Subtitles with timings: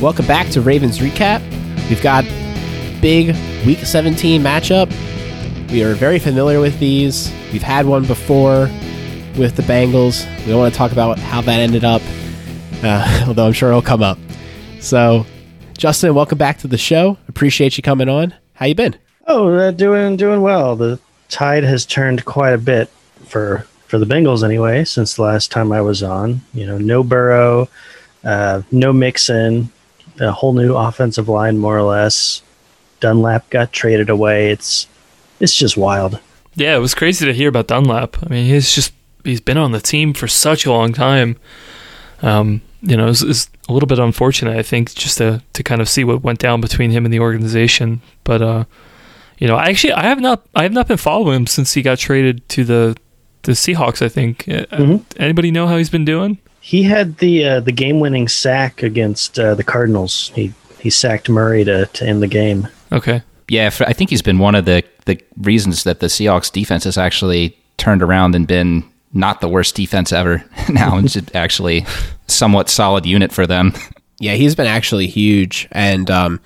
[0.00, 1.42] Welcome back to Ravens Recap.
[1.90, 2.24] We've got
[3.02, 3.36] big
[3.66, 4.90] Week 17 matchup.
[5.70, 7.30] We are very familiar with these.
[7.52, 8.70] We've had one before
[9.36, 10.26] with the Bengals.
[10.38, 12.00] We don't want to talk about how that ended up,
[12.82, 14.16] uh, although I'm sure it'll come up.
[14.80, 15.26] So,
[15.76, 17.18] Justin, welcome back to the show.
[17.28, 18.32] Appreciate you coming on.
[18.54, 18.96] How you been?
[19.26, 20.76] Oh, uh, doing doing well.
[20.76, 22.88] The tide has turned quite a bit
[23.26, 26.40] for for the Bengals anyway since the last time I was on.
[26.54, 27.68] You know, no Burrow,
[28.24, 29.70] uh, no Mixon,
[30.20, 32.42] a whole new offensive line more or less.
[33.00, 34.50] Dunlap got traded away.
[34.50, 34.86] It's
[35.40, 36.20] it's just wild.
[36.54, 38.16] Yeah, it was crazy to hear about Dunlap.
[38.22, 38.92] I mean, he's just
[39.24, 41.36] he's been on the team for such a long time.
[42.22, 45.80] Um, you know, it's, it's a little bit unfortunate, I think, just to to kind
[45.80, 48.02] of see what went down between him and the organization.
[48.24, 48.64] But uh,
[49.38, 51.98] you know, actually, I have not I have not been following him since he got
[51.98, 52.96] traded to the
[53.42, 54.02] the Seahawks.
[54.02, 54.46] I think.
[54.48, 55.02] Uh, Mhm.
[55.18, 56.36] Anybody know how he's been doing?
[56.70, 60.30] He had the uh, the game winning sack against uh, the Cardinals.
[60.36, 62.68] He he sacked Murray to, to end the game.
[62.92, 63.24] Okay.
[63.48, 66.84] Yeah, for, I think he's been one of the, the reasons that the Seahawks defense
[66.84, 70.96] has actually turned around and been not the worst defense ever now.
[70.98, 71.84] It's just actually
[72.28, 73.72] somewhat solid unit for them.
[74.20, 76.40] Yeah, he's been actually huge, and um,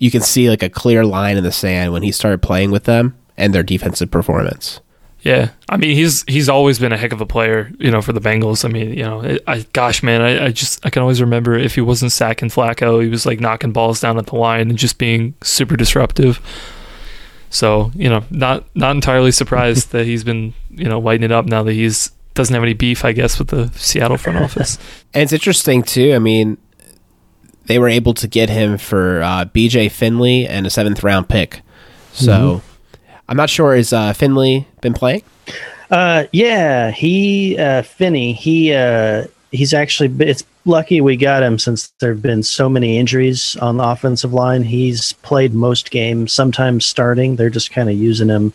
[0.00, 2.82] you can see like a clear line in the sand when he started playing with
[2.82, 4.80] them and their defensive performance.
[5.22, 8.12] Yeah, I mean he's he's always been a heck of a player, you know, for
[8.12, 8.64] the Bengals.
[8.64, 11.56] I mean, you know, it, I gosh, man, I, I just I can always remember
[11.56, 14.76] if he wasn't sacking Flacco, he was like knocking balls down at the line and
[14.76, 16.40] just being super disruptive.
[17.50, 21.46] So you know, not not entirely surprised that he's been you know lighting it up
[21.46, 24.78] now that he's doesn't have any beef, I guess, with the Seattle front office.
[25.14, 26.14] And it's interesting too.
[26.14, 26.56] I mean,
[27.66, 29.90] they were able to get him for uh, B.J.
[29.90, 31.60] Finney and a seventh round pick.
[32.14, 32.62] So
[33.28, 35.22] I'm not sure is uh, Finney been playing.
[35.90, 38.32] Uh, yeah, he uh, Finney.
[38.32, 40.14] He uh, he's actually.
[40.26, 44.32] It's lucky we got him since there have been so many injuries on the offensive
[44.32, 44.62] line.
[44.62, 47.36] He's played most games, sometimes starting.
[47.36, 48.52] They're just kind of using him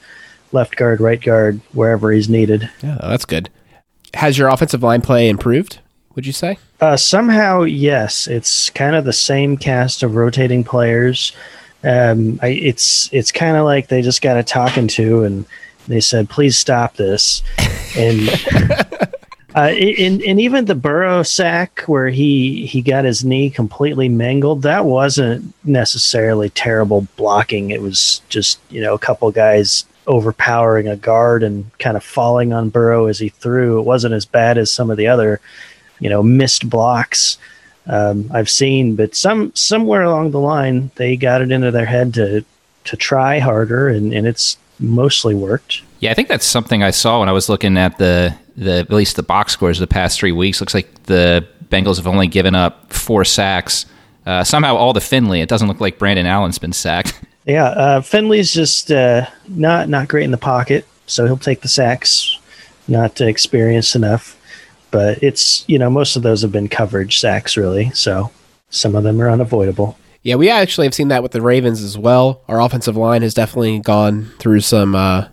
[0.52, 2.70] left guard, right guard, wherever he's needed.
[2.82, 3.50] Yeah, that's good.
[4.14, 5.80] Has your offensive line play improved?
[6.16, 6.58] Would you say?
[6.82, 11.32] Uh, somehow, yes, it's kind of the same cast of rotating players.
[11.88, 15.46] Um, I, it's it's kind of like they just got a talking to, and
[15.88, 17.42] they said, "Please stop this."
[17.96, 18.30] And
[19.56, 24.64] uh, and, and even the Burrow sack where he he got his knee completely mangled,
[24.64, 27.70] that wasn't necessarily terrible blocking.
[27.70, 32.52] It was just you know a couple guys overpowering a guard and kind of falling
[32.52, 33.80] on Burrow as he threw.
[33.80, 35.40] It wasn't as bad as some of the other
[36.02, 37.38] you know missed blocks
[37.88, 42.14] um, I've seen, but some somewhere along the line they got it into their head
[42.16, 42.44] to
[42.86, 45.82] to try harder, and, and it's mostly worked.
[46.00, 48.92] Yeah, I think that's something I saw when I was looking at the, the at
[48.92, 50.62] least the box scores the past three weeks.
[50.62, 53.86] Looks like the Bengals have only given up four sacks.
[54.26, 55.42] Uh, somehow all the Finley.
[55.42, 57.20] It doesn't look like Brandon Allen's been sacked.
[57.48, 61.70] Yeah, uh, Finley's just uh, not not great in the pocket, so he'll take the
[61.70, 62.38] sacks.
[62.90, 64.36] Not experienced enough,
[64.92, 68.32] but it's you know most of those have been coverage sacks really, so
[68.70, 69.98] some of them are unavoidable.
[70.24, 72.42] Yeah, we actually have seen that with the Ravens as well.
[72.48, 75.28] Our offensive line has definitely gone through some uh,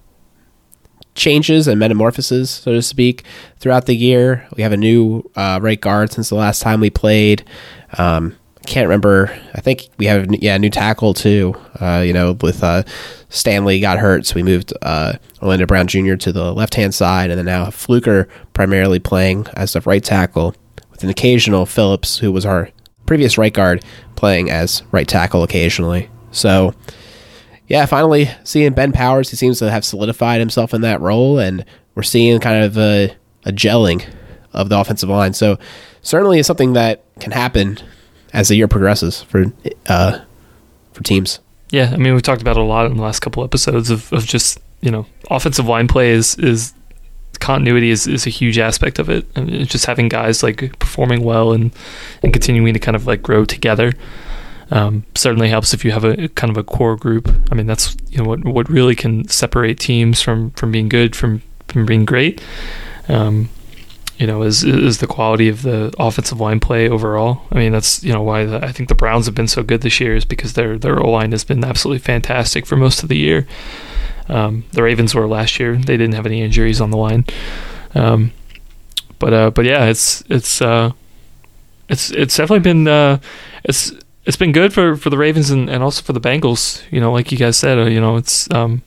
[1.15, 3.25] changes and metamorphoses, so to speak,
[3.59, 4.47] throughout the year.
[4.57, 7.45] We have a new uh, right guard since the last time we played.
[7.99, 9.31] Um, can't remember.
[9.55, 11.55] I think we have yeah new tackle too.
[11.81, 12.83] Uh, you know, with uh,
[13.29, 16.15] Stanley got hurt, so we moved uh, Orlando Brown Jr.
[16.17, 20.55] to the left hand side, and then now Fluker primarily playing as the right tackle,
[20.91, 22.71] with an occasional Phillips, who was our
[23.07, 23.85] previous right guard,
[24.17, 26.09] playing as right tackle occasionally.
[26.31, 26.75] So,
[27.69, 31.65] yeah, finally seeing Ben Powers, he seems to have solidified himself in that role, and
[31.95, 33.15] we're seeing kind of a,
[33.45, 34.05] a gelling
[34.53, 35.35] of the offensive line.
[35.35, 35.59] So,
[36.03, 37.79] certainly is something that can happen
[38.35, 39.47] as the year progresses for
[39.87, 40.21] uh,
[40.93, 41.41] for teams.
[41.71, 44.13] Yeah, I mean we've talked about it a lot in the last couple episodes of,
[44.13, 46.75] of just you know offensive line play is is
[47.41, 49.27] continuity is, is a huge aspect of it.
[49.37, 51.73] I mean, just having guys like performing well and
[52.23, 53.93] and continuing to kind of like grow together.
[54.71, 57.31] Um, certainly helps if you have a kind of a core group.
[57.51, 61.15] I mean that's you know what what really can separate teams from from being good
[61.15, 62.43] from from being great.
[63.09, 63.49] Um,
[64.19, 67.43] you know, is is the quality of the offensive line play overall.
[67.51, 69.81] I mean, that's you know why the, I think the Browns have been so good
[69.81, 73.09] this year is because their their O line has been absolutely fantastic for most of
[73.09, 73.47] the year.
[74.29, 77.25] Um, the Ravens were last year; they didn't have any injuries on the line.
[77.95, 78.33] Um,
[79.19, 80.93] but uh, but yeah, it's it's uh,
[81.89, 83.19] it's it's definitely been uh,
[83.65, 83.93] it's
[84.27, 86.83] it's been good for, for the Ravens and, and also for the Bengals.
[86.91, 88.83] You know, like you guys said, uh, you know, it's um,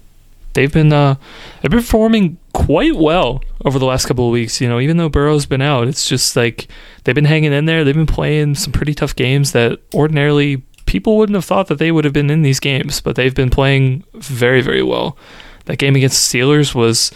[0.53, 1.15] they've been uh,
[1.62, 4.59] they've been performing quite well over the last couple of weeks.
[4.59, 6.67] You know, even though Burrow's been out, it's just like
[7.03, 7.83] they've been hanging in there.
[7.83, 11.91] They've been playing some pretty tough games that ordinarily people wouldn't have thought that they
[11.91, 15.17] would have been in these games, but they've been playing very, very well.
[15.65, 17.11] That game against the Steelers was,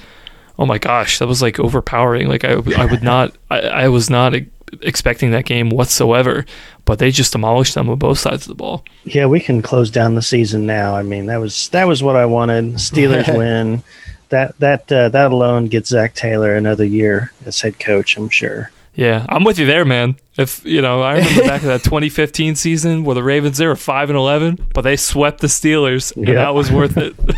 [0.59, 2.27] oh my gosh, that was like overpowering.
[2.27, 4.33] Like I, I would not, I, I was not
[4.81, 6.45] expecting that game whatsoever,
[6.85, 8.85] but they just demolished them on both sides of the ball.
[9.05, 10.95] Yeah, we can close down the season now.
[10.95, 12.73] I mean, that was that was what I wanted.
[12.75, 13.83] Steelers win.
[14.31, 18.17] That that uh, that alone gets Zac Taylor another year as head coach.
[18.17, 18.71] I'm sure.
[18.93, 20.15] Yeah, I'm with you there, man.
[20.37, 23.75] If you know, I remember back in that 2015 season where the Ravens they were
[23.75, 27.15] five and 11, but they swept the Steelers, and that was worth it.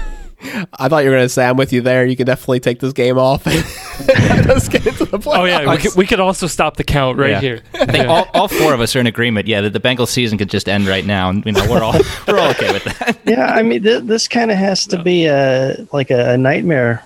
[0.78, 2.06] I thought you were going to say I'm with you there.
[2.06, 3.46] You can definitely take this game off.
[3.46, 5.38] Let's get into the playoffs.
[5.40, 7.40] Oh yeah, we could, we could also stop the count right Yeah.
[7.40, 7.62] here.
[7.76, 9.48] I think all, all four of us are in agreement.
[9.48, 11.94] Yeah, that the Bengals season could just end right now, and you know we're all
[12.28, 13.18] we're all okay with that.
[13.26, 17.04] yeah, I mean, th- this kind of has to be a like a, a nightmare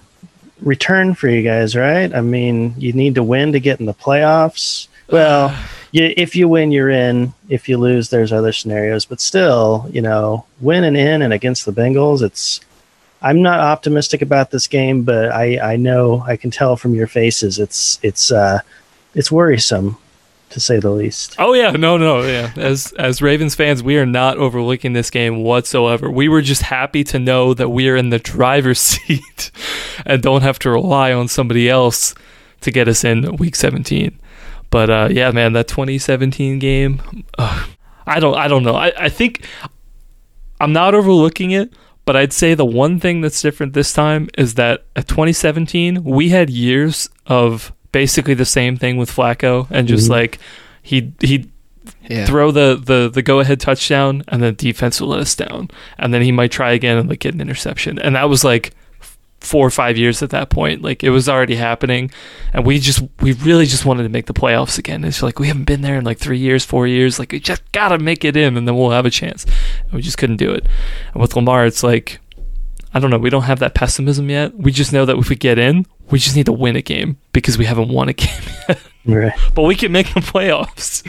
[0.61, 2.13] return for you guys, right?
[2.13, 4.87] I mean, you need to win to get in the playoffs.
[5.09, 5.55] Well,
[5.91, 7.33] you, if you win, you're in.
[7.49, 9.05] If you lose, there's other scenarios.
[9.05, 12.61] But still, you know, winning in and against the Bengals, it's.
[13.27, 17.07] I'm not optimistic about this game, but I, I know I can tell from your
[17.07, 18.61] faces it's it's uh,
[19.13, 19.97] it's worrisome,
[20.51, 21.35] to say the least.
[21.37, 22.53] Oh yeah, no, no, yeah.
[22.55, 26.09] As as Ravens fans, we are not overlooking this game whatsoever.
[26.09, 29.51] We were just happy to know that we are in the driver's seat
[30.05, 32.15] and don't have to rely on somebody else
[32.61, 34.17] to get us in week 17.
[34.69, 37.01] But uh, yeah, man, that 2017 game,
[37.37, 37.65] uh,
[38.05, 38.75] I don't, I don't know.
[38.75, 39.45] I, I think
[40.61, 41.73] I'm not overlooking it,
[42.07, 46.29] but I'd say the one thing that's different this time is that at 2017 we
[46.29, 50.13] had years of basically the same thing with Flacco and just mm-hmm.
[50.13, 50.39] like
[50.81, 51.49] he he
[52.09, 52.25] Yeah.
[52.25, 55.69] throw the the the go ahead touchdown and then defense will let us down.
[55.99, 57.99] And then he might try again and like get an interception.
[57.99, 58.75] And that was like f-
[59.39, 62.09] four or five years at that point like it was already happening
[62.53, 65.47] and we just we really just wanted to make the playoffs again it's like we
[65.47, 68.35] haven't been there in like three years four years like we just gotta make it
[68.35, 69.45] in and then we'll have a chance
[69.83, 70.65] and we just couldn't do it
[71.13, 72.19] and with lamar it's like
[72.93, 73.19] I don't know.
[73.19, 74.55] We don't have that pessimism yet.
[74.55, 77.17] We just know that if we get in, we just need to win a game
[77.31, 78.79] because we haven't won a game yet.
[79.05, 79.33] Right.
[79.53, 81.05] but we can make the playoffs.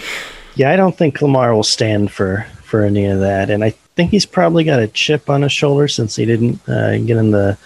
[0.54, 4.10] Yeah, I don't think Lamar will stand for for any of that, and I think
[4.10, 7.56] he's probably got a chip on his shoulder since he didn't uh, get in the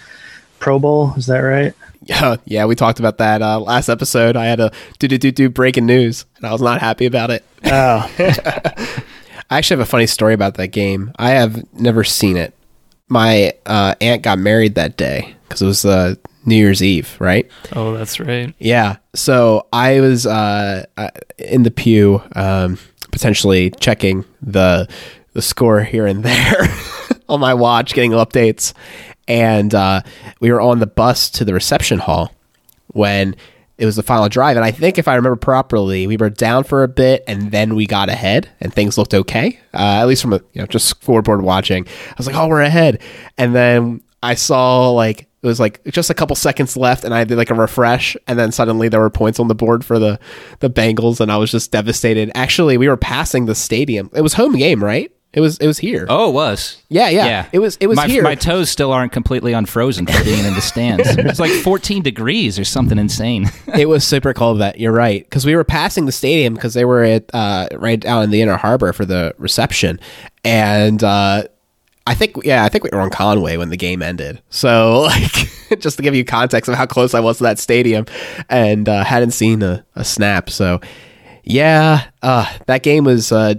[0.62, 1.12] Pro Bowl.
[1.16, 1.74] Is that right?
[2.04, 4.36] Yeah, yeah, we talked about that uh, last episode.
[4.36, 4.70] I had a
[5.00, 7.44] do do do do breaking news, and I was not happy about it.
[7.64, 8.08] Oh,
[9.50, 11.12] I actually have a funny story about that game.
[11.16, 12.54] I have never seen it.
[13.08, 16.14] My uh, aunt got married that day because it was uh,
[16.46, 17.50] New Year's Eve, right?
[17.74, 18.54] Oh, that's right.
[18.60, 18.96] Yeah.
[19.16, 22.78] So I was uh, uh, in the pew, um,
[23.10, 24.88] potentially checking the
[25.32, 26.68] the score here and there
[27.28, 28.74] on my watch, getting updates,
[29.32, 30.02] and uh,
[30.40, 32.34] we were on the bus to the reception hall
[32.88, 33.34] when
[33.78, 34.58] it was the final drive.
[34.58, 37.74] And I think if I remember properly, we were down for a bit and then
[37.74, 39.58] we got ahead and things looked okay.
[39.72, 42.60] Uh, at least from a you know just scoreboard watching, I was like, oh, we're
[42.60, 43.00] ahead,
[43.38, 47.24] and then I saw like it was like just a couple seconds left and I
[47.24, 50.20] did like a refresh and then suddenly there were points on the board for the
[50.60, 52.30] the Bengals and I was just devastated.
[52.34, 54.10] Actually, we were passing the stadium.
[54.12, 55.10] It was home game, right?
[55.32, 56.04] It was it was here.
[56.10, 56.82] Oh, it was.
[56.90, 57.48] Yeah, yeah.
[57.52, 58.22] It was it was my, here.
[58.22, 61.08] My toes still aren't completely unfrozen from being in the stands.
[61.32, 63.50] It's like 14 degrees or something insane.
[63.74, 66.84] it was super cold that you're right because we were passing the stadium because they
[66.84, 69.98] were at uh, right out in the inner harbor for the reception
[70.44, 71.44] and uh,
[72.06, 75.02] i think yeah i think we were on conway when the game ended so
[75.70, 78.04] like just to give you context of how close i was to that stadium
[78.48, 80.80] and uh, hadn't seen a, a snap so
[81.44, 83.54] yeah uh, that game was uh,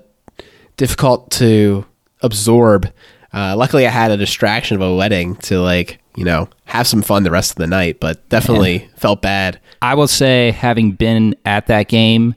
[0.77, 1.85] difficult to
[2.21, 2.91] absorb
[3.33, 7.01] uh, luckily i had a distraction of a wedding to like you know have some
[7.01, 11.35] fun the rest of the night but definitely felt bad I will say, having been
[11.43, 12.35] at that game,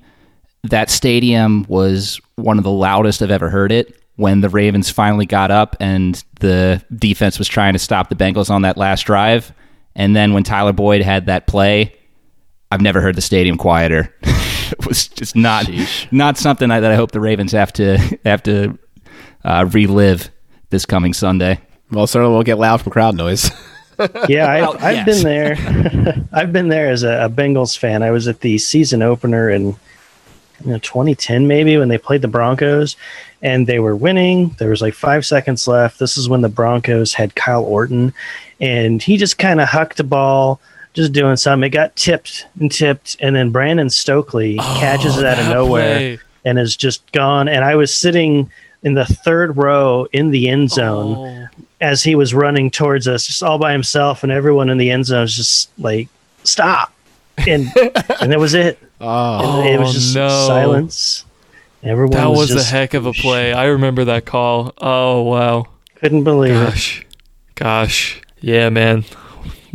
[0.65, 4.03] that stadium was one of the loudest I've ever heard it.
[4.17, 8.51] When the Ravens finally got up and the defense was trying to stop the Bengals
[8.51, 9.53] on that last drive,
[9.95, 11.95] and then when Tyler Boyd had that play,
[12.73, 14.13] I've never heard the stadium quieter.
[14.79, 15.69] it was just not
[16.11, 18.79] not something I, that I hope the Ravens have to have to
[19.45, 20.31] uh, relive
[20.71, 21.61] this coming Sunday.
[21.91, 23.51] Well, certainly won't get loud from crowd noise.
[24.29, 25.07] yeah, I've, Well, I've yes.
[25.07, 26.27] been there.
[26.33, 28.03] I've been there as a, a Bengals fan.
[28.03, 29.77] I was at the season opener in
[30.65, 32.97] you know, 2010, maybe when they played the Broncos,
[33.43, 34.51] and they were winning.
[34.59, 35.99] There was like five seconds left.
[35.99, 38.13] This is when the Broncos had Kyle Orton,
[38.61, 40.61] and he just kind of hucked the ball,
[40.97, 41.67] just doing something.
[41.67, 45.97] It got tipped and tipped, and then Brandon Stokley oh, catches it out of nowhere
[45.97, 46.19] play.
[46.45, 47.49] and is just gone.
[47.49, 48.51] And I was sitting
[48.83, 51.49] in the third row in the end zone Oh.
[51.81, 55.07] as he was running towards us, just all by himself, and everyone in the end
[55.07, 56.09] zone was just like,
[56.45, 56.93] "Stop,
[57.37, 57.71] and
[58.21, 58.79] and that was it.
[59.01, 60.29] Oh, it was just no.
[60.29, 61.25] silence.
[61.83, 63.53] Everyone that was, just, a heck of a play.
[63.53, 64.73] I remember that call.
[64.79, 65.67] Oh wow.
[65.97, 66.65] Couldn't believe it.
[66.65, 67.07] Gosh.
[67.55, 68.23] Gosh.
[68.41, 69.05] Yeah, man.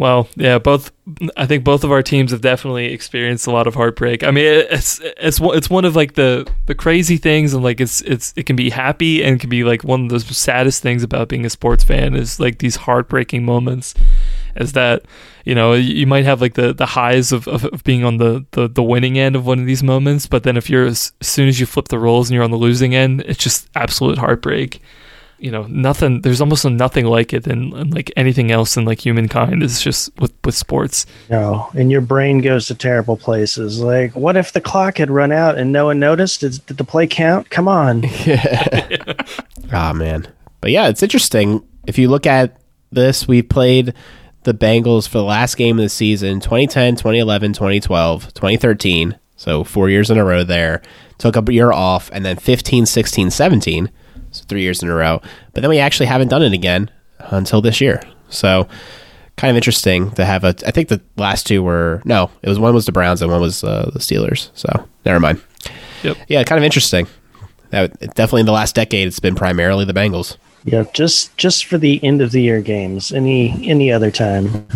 [0.02, 0.92] Well, yeah, both
[1.38, 4.24] I think both of our teams have definitely experienced a lot of heartbreak.
[4.24, 8.02] I mean, it's it's it's one of like the the crazy things and like it's
[8.02, 11.28] it's it can be happy and can be like one of the saddest things about
[11.28, 13.94] being a sports fan is like these heartbreaking moments
[14.56, 15.04] is that
[15.46, 18.44] you know you might have like the the highs of, of, of being on the,
[18.54, 21.28] the the winning end of one of these moments but then if you're as, as
[21.28, 24.18] soon as you flip the roles and you're on the losing end it's just absolute
[24.18, 24.82] heartbreak
[25.42, 29.04] you know nothing there's almost nothing like it than than, like anything else in like
[29.04, 33.82] humankind is just with with sports No, and your brain goes to terrible places.
[33.82, 36.42] Like, what if the clock had run out and no one noticed?
[36.42, 37.50] Did, did the play count?
[37.50, 38.04] Come on.
[39.74, 40.28] Ah man.
[40.60, 41.66] But yeah, it's interesting.
[41.88, 42.60] If you look at
[42.92, 43.94] this, we played
[44.44, 49.18] the Bengals for the last game of the season 2010, 2011, 2012, 2013.
[49.38, 50.82] So four years in a row there.
[51.18, 53.92] Took a year off, and then 15, 16, 17.
[54.32, 55.22] So three years in a row.
[55.54, 58.02] But then we actually haven't done it again until this year.
[58.30, 58.68] So
[59.38, 60.56] kind of interesting to have a.
[60.66, 62.02] I think the last two were.
[62.06, 64.50] No, it was one was the Browns and one was uh, the Steelers.
[64.54, 65.42] So never mind.
[66.04, 66.18] Yep.
[66.28, 67.08] Yeah, kind of interesting.
[67.70, 70.38] That definitely in the last decade, it's been primarily the Bengals.
[70.64, 73.12] Yeah, just just for the end of the year games.
[73.12, 74.68] Any any other time,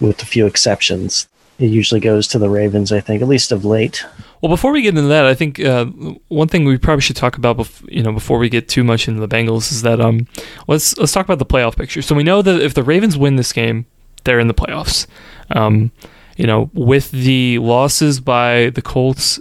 [0.00, 1.28] with a few exceptions,
[1.58, 2.92] it usually goes to the Ravens.
[2.92, 4.04] I think, at least of late.
[4.42, 5.84] Well, before we get into that, I think uh,
[6.26, 9.06] one thing we probably should talk about, bef- you know, before we get too much
[9.06, 10.26] into the Bengals, is that um,
[10.66, 12.02] let's let's talk about the playoff picture.
[12.02, 13.86] So we know that if the Ravens win this game,
[14.24, 15.06] they're in the playoffs.
[15.50, 15.92] Um,
[16.36, 19.38] you know, with the losses by the Colts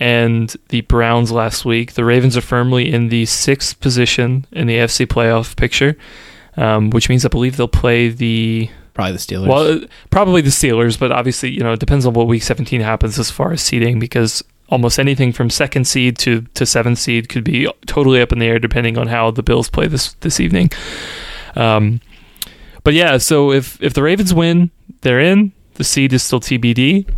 [0.00, 4.76] and the Browns last week, the Ravens are firmly in the sixth position in the
[4.76, 5.94] AFC playoff picture,
[6.56, 9.46] um, which means I believe they'll play the Probably the Steelers.
[9.46, 12.80] well, uh, probably the Steelers, but obviously, you know, it depends on what week 17
[12.80, 17.28] happens as far as seeding because almost anything from second seed to, to seventh seed
[17.28, 20.40] could be totally up in the air depending on how the Bills play this this
[20.40, 20.72] evening.
[21.54, 22.00] Um,
[22.82, 25.52] but yeah, so if if the Ravens win, they're in.
[25.74, 27.08] The seed is still TBD.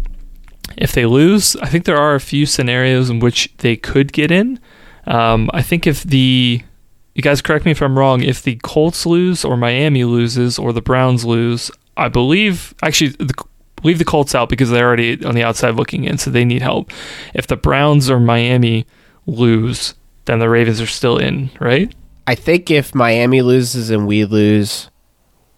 [0.76, 4.30] If they lose, I think there are a few scenarios in which they could get
[4.30, 4.60] in.
[5.06, 6.62] Um, I think if the
[7.20, 8.22] you guys correct me if I'm wrong.
[8.22, 13.34] If the Colts lose, or Miami loses, or the Browns lose, I believe actually the,
[13.82, 16.62] leave the Colts out because they're already on the outside looking in, so they need
[16.62, 16.90] help.
[17.34, 18.86] If the Browns or Miami
[19.26, 21.94] lose, then the Ravens are still in, right?
[22.26, 24.88] I think if Miami loses and we lose,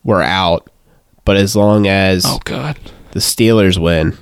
[0.03, 0.69] we're out.
[1.25, 2.77] But as long as Oh God,
[3.13, 4.19] the Steelers win,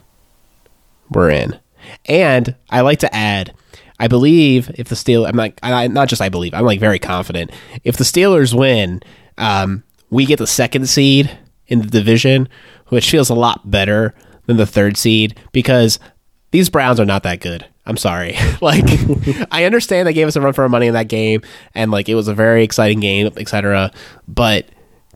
[1.09, 1.59] we're in.
[2.05, 3.55] And I like to add,
[4.01, 6.99] I believe if the Steel, I'm like, I, not just I believe, I'm like very
[6.99, 7.51] confident.
[7.85, 9.03] If the Steelers win,
[9.37, 11.31] um, we get the second seed
[11.67, 12.49] in the division,
[12.89, 14.15] which feels a lot better
[14.47, 15.99] than the third seed because
[16.51, 17.67] these Browns are not that good.
[17.85, 18.37] I'm sorry.
[18.63, 18.85] like,
[19.53, 21.43] I understand they gave us a run for our money in that game,
[21.75, 23.93] and like it was a very exciting game, etc.
[24.27, 24.67] But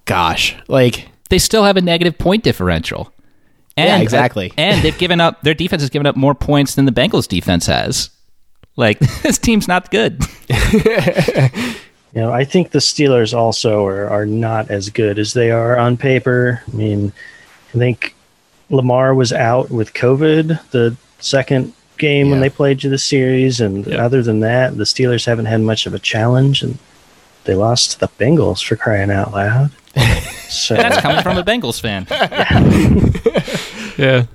[0.04, 3.10] gosh, like They still have a negative point differential.
[3.78, 4.52] And, Yeah, exactly.
[4.58, 7.66] and they've given up their defense has given up more points than the Bengals defense
[7.66, 8.10] has.
[8.76, 10.22] Like this team's not good.
[12.14, 15.76] You know, I think the Steelers also are, are not as good as they are
[15.76, 16.62] on paper.
[16.72, 17.12] I mean,
[17.74, 18.14] I think
[18.70, 23.84] Lamar was out with COVID the second game when they played you the series, and
[23.84, 23.96] Yeah.
[24.04, 26.78] other than that, the Steelers haven't had much of a challenge, and
[27.46, 29.72] they lost to the Bengals for crying out loud.
[30.48, 32.06] So That's coming from a Bengals fan.
[32.08, 32.60] yeah,
[33.98, 34.26] yeah.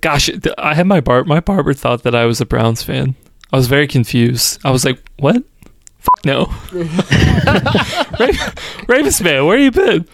[0.00, 1.24] Gosh, I had my bar.
[1.24, 3.14] My barber thought that I was a Browns fan.
[3.52, 4.60] I was very confused.
[4.64, 5.36] I was like, "What?
[5.36, 6.52] F- no."
[8.20, 8.52] Ra-
[8.88, 10.06] Ravens man, where you been?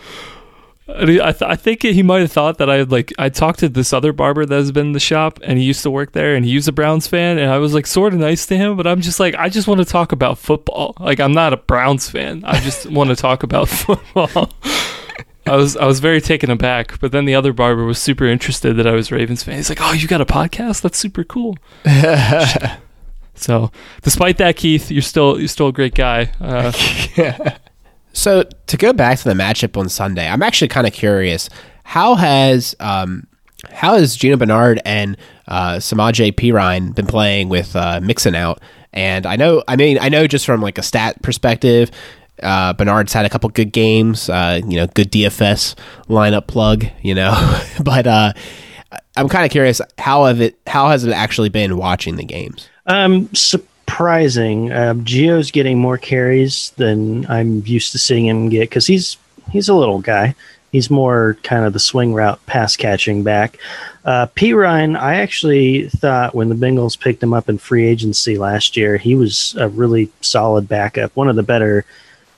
[0.89, 3.69] I, th- I think he might have thought that I had like I talked to
[3.69, 6.35] this other barber that has been in the shop and he used to work there
[6.35, 8.77] and he was a Browns fan and I was like sort of nice to him
[8.77, 11.57] but I'm just like I just want to talk about football like I'm not a
[11.57, 14.51] Browns fan I just want to talk about football
[15.47, 18.77] I was I was very taken aback but then the other barber was super interested
[18.77, 21.57] that I was Ravens fan he's like oh you got a podcast that's super cool
[23.35, 23.71] so
[24.03, 26.73] despite that Keith you're still you're still a great guy uh,
[28.13, 31.49] So to go back to the matchup on Sunday, I'm actually kind of curious.
[31.85, 33.27] How has um,
[33.71, 35.17] how has Gio Bernard and
[35.49, 38.61] uh, Samaje Perine been playing with uh, Mixon out?
[38.93, 41.91] And I know, I mean, I know just from like a stat perspective,
[42.43, 44.29] uh, Bernard's had a couple good games.
[44.29, 45.75] Uh, you know, good DFS
[46.09, 46.87] lineup plug.
[47.03, 48.33] You know, but uh,
[49.17, 52.69] I'm kind of curious how have it how has it actually been watching the games?
[52.87, 54.73] Um, surprising.
[54.73, 59.17] Um, Gio's getting more carries than I'm used to seeing him get because he's
[59.51, 60.35] he's a little guy,
[60.73, 63.59] he's more kind of the swing route pass catching back.
[64.05, 68.77] Uh, Ryan, I actually thought when the Bengals picked him up in free agency last
[68.77, 71.85] year, he was a really solid backup, one of the better,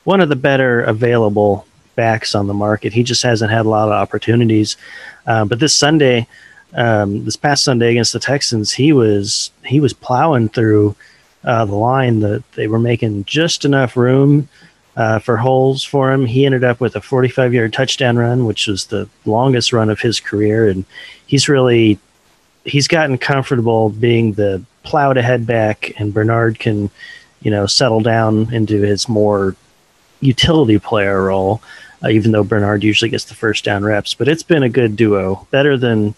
[0.04, 2.92] one of the better available backs on the market.
[2.92, 4.76] He just hasn't had a lot of opportunities.
[5.26, 6.26] Uh, but this Sunday,
[6.74, 10.94] um, this past Sunday against the Texans, he was he was plowing through
[11.44, 12.20] uh, the line.
[12.20, 14.48] That they were making just enough room
[14.96, 16.26] uh, for holes for him.
[16.26, 20.00] He ended up with a 45 yard touchdown run, which was the longest run of
[20.00, 20.84] his career, and
[21.26, 21.98] he's really
[22.64, 26.90] he's gotten comfortable being the plowed ahead back, and Bernard can
[27.40, 29.56] you know settle down into his more
[30.24, 31.62] utility player role.
[32.02, 34.94] Uh, even though Bernard usually gets the first down reps, but it's been a good
[34.94, 36.14] duo, better than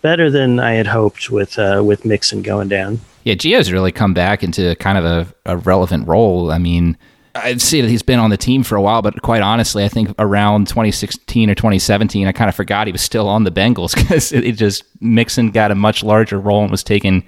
[0.00, 3.00] better than I had hoped with uh, with Mixon going down.
[3.24, 6.52] Yeah, Gio's really come back into kind of a, a relevant role.
[6.52, 6.96] I mean,
[7.34, 9.88] I'd see that he's been on the team for a while, but quite honestly, I
[9.88, 13.94] think around 2016 or 2017, I kind of forgot he was still on the Bengals
[13.96, 17.24] because it, it, just Mixon got a much larger role and was taking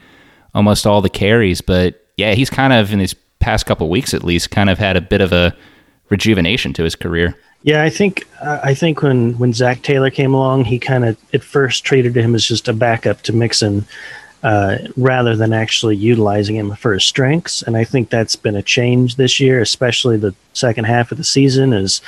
[0.55, 1.61] almost all the carries.
[1.61, 4.97] But yeah, he's kind of in these past couple weeks at least, kind of had
[4.97, 5.57] a bit of a
[6.09, 7.37] rejuvenation to his career.
[7.63, 11.17] Yeah, I think uh, I think when when Zac Taylor came along, he kind of
[11.35, 13.85] at first treated him as just a backup to Mixon,
[14.43, 17.63] uh, rather than actually utilizing him for his strengths.
[17.63, 21.25] And I think that's been a change this year, especially the second half of the
[21.25, 21.73] season.
[21.73, 22.01] Is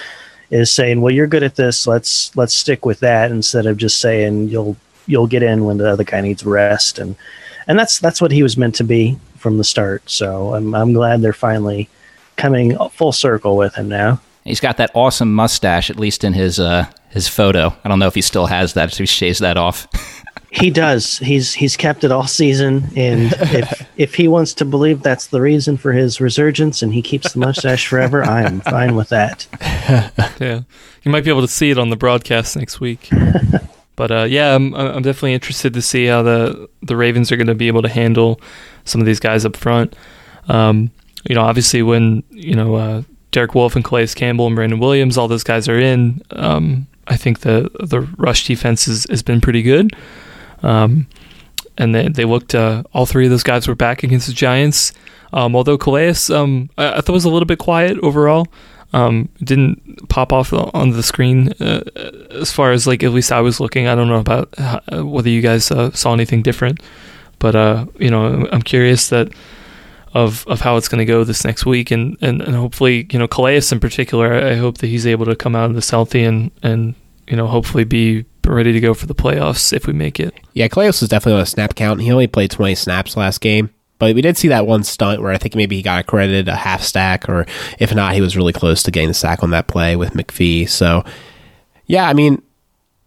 [0.51, 1.87] is saying, well, you're good at this.
[1.87, 4.77] Let's let's stick with that instead of just saying you'll
[5.07, 7.01] you'll get in when the other guy needs rest.
[7.01, 7.17] And
[7.67, 10.09] and that's that's what he was meant to be from the start.
[10.09, 11.89] So I'm I'm glad they're finally
[12.41, 14.21] coming full circle with him now.
[14.45, 17.75] He's got that awesome mustache, at least in his uh, his photo.
[17.85, 18.91] I don't know if he still has that.
[18.93, 19.87] If he shaves that off.
[20.51, 21.19] he does.
[21.19, 25.41] He's he's kept it all season, and if if he wants to believe that's the
[25.41, 29.47] reason for his resurgence, and he keeps the mustache forever, I am fine with that.
[30.41, 30.63] yeah,
[31.03, 33.11] you might be able to see it on the broadcast next week.
[33.97, 37.49] But uh, yeah, I'm I'm definitely interested to see how the the Ravens are going
[37.49, 38.41] to be able to handle
[38.85, 39.95] some of these guys up front.
[40.49, 40.91] Um,
[41.29, 45.19] you know, obviously when you know uh, Derek Wolfe and Calais Campbell and Brandon Williams,
[45.19, 46.23] all those guys are in.
[46.31, 49.95] Um, I think the the rush defense has, has been pretty good.
[50.63, 51.07] Um,
[51.79, 54.93] and they, they looked, uh, all three of those guys were back against the Giants.
[55.33, 58.47] Um, although Calais, um, I, I, thought was a little bit quiet overall.
[58.93, 61.83] Um, didn't pop off on the screen uh,
[62.33, 63.87] as far as like at least I was looking.
[63.87, 66.83] I don't know about how, whether you guys uh, saw anything different,
[67.39, 69.33] but uh, you know I'm curious that
[70.15, 73.19] of of how it's going to go this next week, and, and and hopefully you
[73.19, 74.35] know Calais in particular.
[74.35, 76.95] I hope that he's able to come out of this healthy and and
[77.29, 80.35] you know hopefully be ready to go for the playoffs if we make it.
[80.55, 82.01] Yeah, Calais was definitely on a snap count.
[82.01, 83.71] He only played 20 snaps last game.
[84.01, 86.57] But we did see that one stunt where I think maybe he got accredited a
[86.57, 87.45] half stack, or
[87.79, 90.67] if not, he was really close to getting the sack on that play with McPhee.
[90.67, 91.05] So,
[91.85, 92.41] yeah, I mean,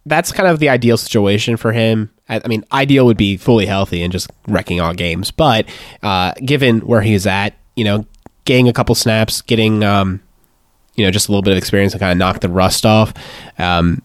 [0.06, 2.10] that's kind of the ideal situation for him.
[2.30, 5.32] I mean, ideal would be fully healthy and just wrecking all games.
[5.32, 5.68] But
[6.02, 8.06] uh, given where he's at, you know,
[8.46, 10.22] getting a couple snaps, getting um,
[10.96, 13.14] you know just a little bit of experience to kind of knock the rust off.
[13.58, 14.02] Um,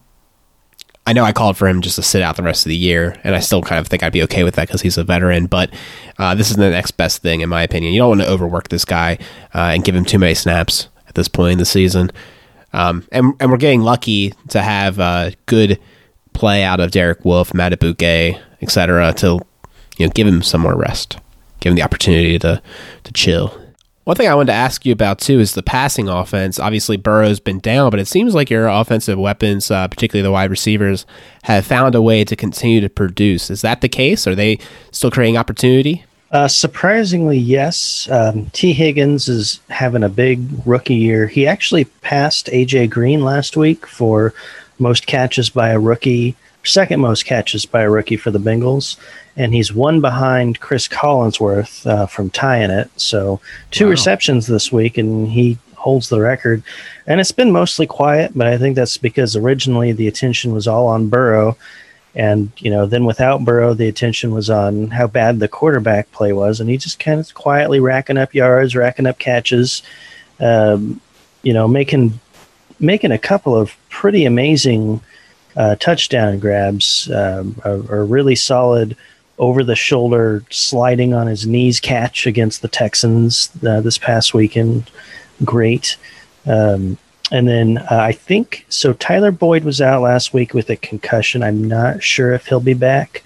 [1.07, 3.17] I know I called for him just to sit out the rest of the year,
[3.25, 5.47] and I still kind of think I'd be okay with that because he's a veteran.
[5.47, 5.73] But
[6.19, 7.95] uh, this is the next best thing, in my opinion.
[7.95, 9.19] You don't want to overwork this guy
[9.55, 12.11] uh, and give him too many snaps at this point in the season.
[12.73, 15.79] Um, and and we're getting lucky to have uh, good
[16.33, 19.13] play out of Derek Wolfe, Madubuike, etc.
[19.15, 19.41] to
[19.97, 21.19] you know give him some more rest,
[21.61, 22.63] give him the opportunity to
[23.05, 23.59] to chill.
[24.05, 26.59] One thing I wanted to ask you about too is the passing offense.
[26.59, 30.49] Obviously, Burrow's been down, but it seems like your offensive weapons, uh, particularly the wide
[30.49, 31.05] receivers,
[31.43, 33.51] have found a way to continue to produce.
[33.51, 34.27] Is that the case?
[34.27, 34.61] Are they
[34.93, 36.07] still creating opportunity?
[36.31, 38.09] Uh, surprisingly, yes.
[38.11, 41.27] Um, Tee Higgins is having a big rookie year.
[41.27, 44.35] He actually passed AJ Green last week for
[44.79, 48.99] most catches by a rookie, second most catches by a rookie for the Bengals,
[49.37, 52.91] and he's one behind Cris Collinsworth uh, from tying it.
[53.01, 53.93] So two wow.
[53.93, 56.63] receptions this week, and he holds the record.
[57.07, 60.89] And it's been mostly quiet, but I think that's because originally the attention was all
[60.89, 61.57] on Burrow.
[62.19, 66.33] And, you know, then without Burrow, the attention was on how bad the quarterback play
[66.33, 66.59] was.
[66.59, 69.83] And he just kind of quietly racking up yards, racking up catches,
[70.41, 71.01] um,
[71.43, 72.19] you know, making
[72.81, 75.01] making a couple of pretty amazing
[75.57, 78.97] uh, touchdown grabs, um, a, a, really solid
[79.39, 84.91] over the shoulder sliding on his knees catch against the Texans uh, this past weekend.
[85.45, 85.97] Great.
[86.47, 86.99] Um,
[87.31, 88.93] and then uh, I think so.
[88.95, 91.43] Tyler Boyd was out last week with a concussion.
[91.43, 93.23] I'm not sure if he'll be back,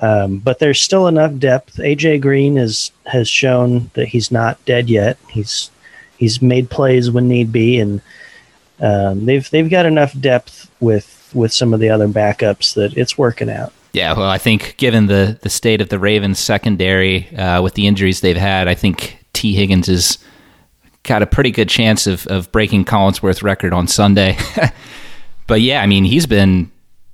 [0.00, 1.76] um, but there's still enough depth.
[1.76, 5.18] AJ Green is has shown that he's not dead yet.
[5.28, 5.70] He's
[6.18, 8.02] he's made plays when need be, and
[8.80, 13.16] um, they've they've got enough depth with with some of the other backups that it's
[13.16, 13.72] working out.
[13.92, 17.86] Yeah, well, I think given the the state of the Ravens secondary uh, with the
[17.86, 20.18] injuries they've had, I think Tee Higgins has
[21.02, 24.36] got a pretty good chance of of breaking Collinsworth's record on Sunday.
[25.46, 26.70] but yeah, I mean, he's been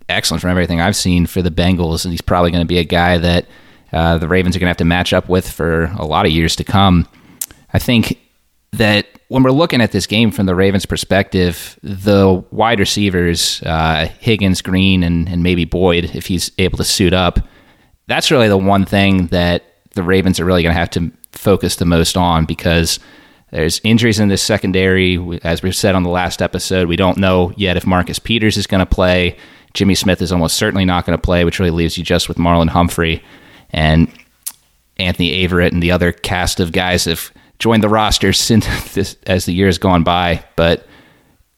[0.08, 2.84] excellent from everything I've seen for the Bengals, and he's probably going to be a
[2.84, 3.46] guy that
[3.92, 6.32] uh, the Ravens are going to have to match up with for a lot of
[6.32, 7.08] years to come.
[7.72, 8.18] I think
[8.72, 14.08] that when we're looking at this game from the Ravens' perspective, the wide receivers, uh,
[14.20, 17.40] Higgins, Green, and, and maybe Boyd, if he's able to suit up,
[18.06, 21.76] that's really the one thing that the Ravens are really going to have to focus
[21.76, 23.00] the most on because
[23.56, 25.40] there's injuries in this secondary.
[25.42, 28.66] As we've said on the last episode, we don't know yet if Marcus Peters is
[28.66, 29.34] going to play.
[29.72, 32.36] Jimmy Smith is almost certainly not going to play, which really leaves you just with
[32.36, 33.24] Marlon Humphrey
[33.70, 34.12] and
[34.98, 39.46] Anthony Averett and the other cast of guys have joined the roster since this, as
[39.46, 40.44] the years gone by.
[40.56, 40.86] But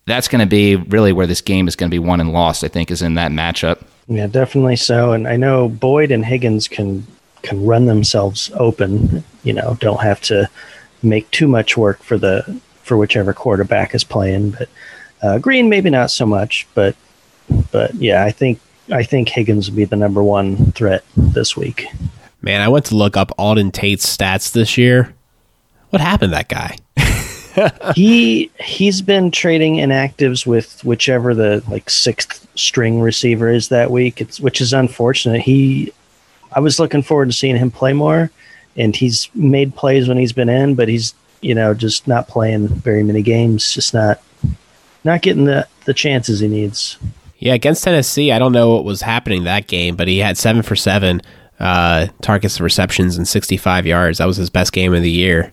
[0.06, 2.62] that's going to be really where this game is going to be won and lost.
[2.62, 3.84] I think is in that matchup.
[4.06, 5.14] Yeah, definitely so.
[5.14, 7.04] And I know Boyd and Higgins can
[7.42, 9.24] can run themselves open.
[9.42, 10.48] You know, don't have to
[11.02, 14.50] make too much work for the for whichever quarterback is playing.
[14.50, 14.68] But
[15.22, 16.66] uh, Green maybe not so much.
[16.74, 16.96] But
[17.70, 21.86] but yeah, I think I think Higgins will be the number one threat this week.
[22.40, 25.14] Man, I went to look up Auden Tate's stats this year.
[25.90, 26.76] What happened to that guy?
[27.94, 34.20] he he's been trading inactives with whichever the like sixth string receiver is that week.
[34.20, 35.40] It's which is unfortunate.
[35.40, 35.92] He
[36.52, 38.30] I was looking forward to seeing him play more,
[38.78, 41.12] and he's made plays when he's been in, but he's
[41.42, 43.74] you know just not playing very many games.
[43.74, 44.22] Just not
[45.04, 46.96] not getting the the chances he needs.
[47.38, 50.62] Yeah, against Tennessee, I don't know what was happening that game, but he had seven
[50.62, 51.22] for seven
[51.60, 54.18] uh, targets, receptions, and 65 yards.
[54.18, 55.52] That was his best game of the year.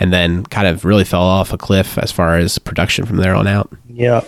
[0.00, 3.34] And then kind of really fell off a cliff as far as production from there
[3.34, 3.70] on out.
[3.88, 4.24] Yeah,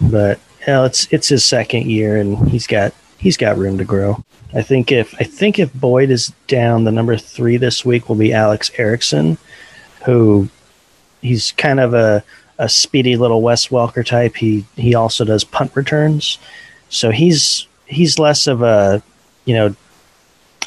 [0.00, 4.24] but hell, it's it's his second year, and he's got he's got room to grow.
[4.54, 8.16] I think if I think if Boyd is down, the number three this week will
[8.16, 9.38] be Alex Erickson,
[10.04, 10.48] who
[11.20, 12.22] he's kind of a
[12.58, 14.36] a speedy little Wes Welker type.
[14.36, 16.38] He he also does punt returns,
[16.88, 19.02] so he's he's less of a
[19.44, 19.74] you know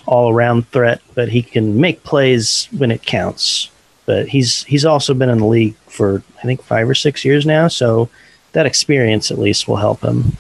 [0.06, 3.70] all around threat, but he can make plays when it counts.
[4.06, 7.46] But he's he's also been in the league for I think five or six years
[7.46, 8.10] now, so
[8.52, 10.38] that experience at least will help him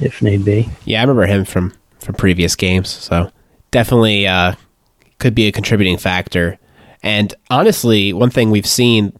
[0.00, 0.68] if need be.
[0.84, 3.30] Yeah, I remember him from from previous games, so
[3.70, 4.54] definitely uh,
[5.18, 6.58] could be a contributing factor.
[7.02, 9.12] And honestly, one thing we've seen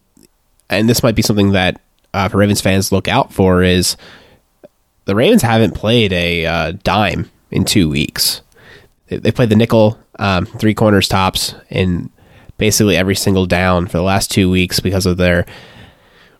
[0.71, 1.79] and this might be something that
[2.13, 3.97] uh, for Ravens fans look out for is
[5.05, 8.41] the Ravens haven't played a uh, dime in two weeks.
[9.07, 12.09] They, they played the nickel, um, three corners tops in
[12.57, 15.45] basically every single down for the last two weeks because of their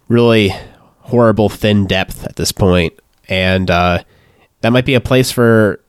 [0.08, 0.54] really
[1.00, 2.94] horrible thin depth at this point,
[3.28, 4.04] and uh,
[4.62, 5.80] that might be a place for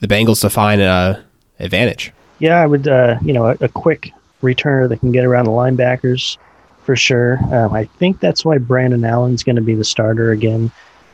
[0.00, 1.24] the Bengals to find a
[1.58, 2.12] advantage.
[2.38, 2.88] Yeah, I would.
[2.88, 6.38] Uh, you know, a, a quick returner that can get around the linebackers
[6.82, 7.38] for sure.
[7.54, 10.70] Um, I think that's why Brandon Allen's going to be the starter again.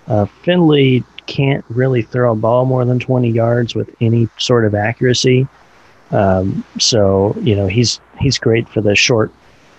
[0.06, 4.74] Uh, Finley can't really throw a ball more than 20 yards with any sort of
[4.74, 5.48] accuracy.
[6.12, 9.32] Um, so you know he's he's great for the short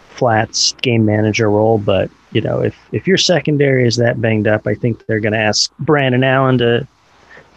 [0.09, 4.67] flats game manager role, but you know if if your secondary is that banged up,
[4.67, 6.87] I think they're going to ask Brandon Allen to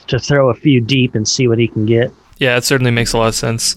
[0.08, 2.12] to throw a few deep and see what he can get.
[2.38, 3.76] Yeah, it certainly makes a lot of sense.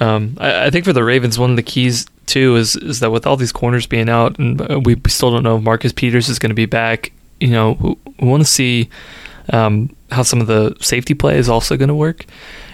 [0.00, 3.10] Um, I, I, think for the Ravens, one of the keys too is is that
[3.10, 6.28] with all these corners being out, and uh, we still don't know if Marcus Peters
[6.28, 7.12] is going to be back.
[7.40, 8.88] You know, we, want to see
[9.52, 12.26] um, how some of the safety play is also going to work.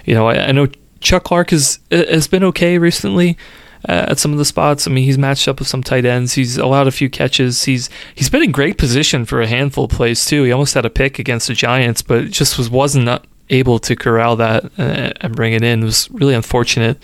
[0.05, 0.68] You know, I, I, know
[1.01, 3.38] Chuck Clark has has been okay recently.
[3.88, 6.34] Uh, at some of the spots, I mean, he's matched up with some tight ends.
[6.34, 7.64] He's allowed a few catches.
[7.64, 10.44] He's he's been in great position for a handful of plays too.
[10.44, 13.08] He almost had a pick against the Giants, but just was wasn't
[13.50, 15.82] able to corral that uh, and bring it in.
[15.82, 17.02] It was really unfortunate.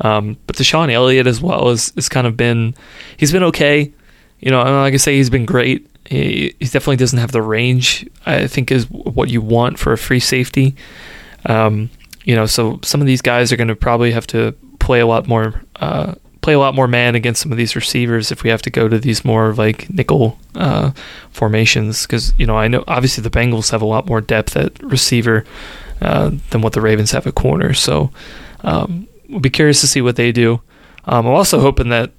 [0.00, 2.74] Um, but DeShon Elliott as well has, has kind of been
[3.16, 3.92] he's been okay.
[4.40, 5.88] You know, like I say, he's been great.
[6.06, 9.98] He, he definitely doesn't have the range I think is what you want for a
[9.98, 10.74] free safety.
[11.44, 11.90] Um,
[12.24, 14.54] you know, so some of these guys are going to probably have to
[14.88, 18.32] play a lot more uh, play a lot more man against some of these receivers
[18.32, 20.92] if we have to go to these more like nickel uh,
[21.30, 22.06] formations.
[22.06, 25.44] Because you know, I know obviously the Bengals have a lot more depth at receiver
[26.00, 27.74] uh, than what the Ravens have at corner.
[27.74, 28.10] So
[28.62, 30.62] um, we'll be curious to see what they do.
[31.04, 32.12] Um, I'm also hoping that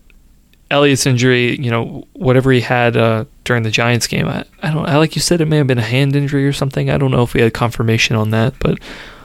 [0.70, 4.88] Elliott's injury, you know, whatever he had uh, during the Giants game, I, I don't,
[4.88, 6.92] I like you said, it may have been a hand injury or something.
[6.92, 8.78] I don't know if we had confirmation on that, but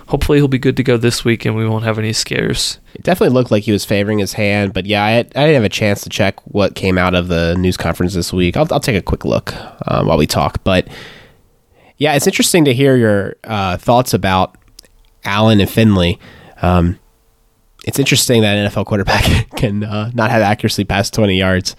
[0.09, 2.79] hopefully he'll be good to go this week and we won't have any scares.
[2.95, 5.65] It definitely looked like he was favoring his hand, but yeah, I, I didn't have
[5.65, 8.57] a chance to check what came out of the news conference this week.
[8.57, 9.55] I'll, I'll take a quick look
[9.89, 10.63] um, while we talk.
[10.65, 10.89] But
[11.97, 14.57] yeah, it's interesting to hear your uh, thoughts about
[15.25, 16.19] Allen and Finley.
[16.61, 16.99] Um,
[17.87, 21.77] it's interesting that an NFL quarterback can uh, not have accuracy past 20 yards.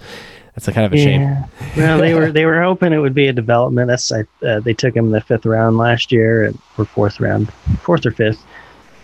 [0.56, 1.44] That's a kind of a shame.
[1.76, 3.88] Well, they were they were hoping it would be a development.
[3.88, 7.52] That's I, uh, they took him in the fifth round last year, or fourth round,
[7.82, 8.42] fourth or fifth.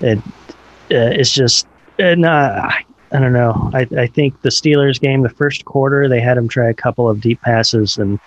[0.01, 1.67] It uh, it's just
[2.01, 2.71] uh, nah,
[3.13, 3.71] I don't know.
[3.75, 7.11] I I think the Steelers game, the first quarter, they had him try a couple
[7.11, 8.19] of deep passes, and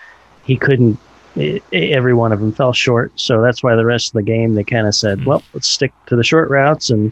[0.44, 1.00] he couldn't.
[1.36, 3.12] It, every one of them fell short.
[3.20, 5.94] So that's why the rest of the game they kind of said, "Well, let's stick
[6.06, 7.12] to the short routes," and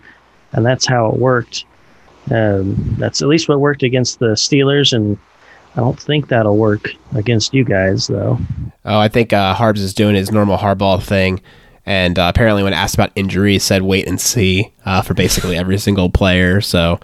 [0.52, 1.66] and that's how it worked.
[2.30, 5.18] Um, that's at least what worked against the Steelers, and
[5.76, 8.38] I don't think that'll work against you guys, though.
[8.86, 11.42] Oh, I think uh, Harbs is doing his normal hardball thing.
[11.86, 15.78] And uh, apparently, when asked about injuries, said wait and see uh, for basically every
[15.78, 16.62] single player.
[16.62, 17.00] So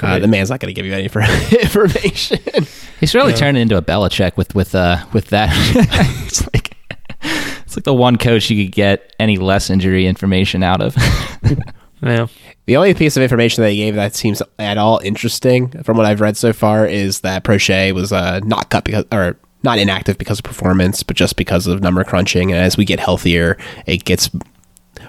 [0.00, 1.04] uh, the man's not going to give you any
[1.62, 2.66] information.
[2.98, 3.38] He's really yeah.
[3.38, 5.50] turning into a Belichick with with uh, with that.
[6.24, 6.76] it's like
[7.22, 10.96] it's like the one coach you could get any less injury information out of.
[12.02, 12.26] yeah.
[12.66, 16.06] The only piece of information that they gave that seems at all interesting from what
[16.06, 20.18] I've read so far is that Proche was uh, not cut because or not inactive
[20.18, 22.52] because of performance, but just because of number crunching.
[22.52, 24.30] And as we get healthier, it gets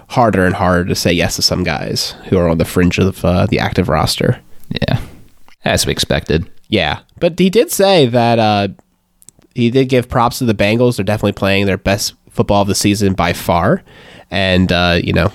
[0.09, 3.23] harder and harder to say yes to some guys who are on the fringe of
[3.23, 4.39] uh, the active roster.
[4.69, 4.99] Yeah,
[5.65, 6.49] as we expected.
[6.69, 8.69] Yeah, but he did say that uh,
[9.53, 10.97] he did give props to the Bengals.
[10.97, 13.83] They're definitely playing their best football of the season by far,
[14.31, 15.31] and uh, you know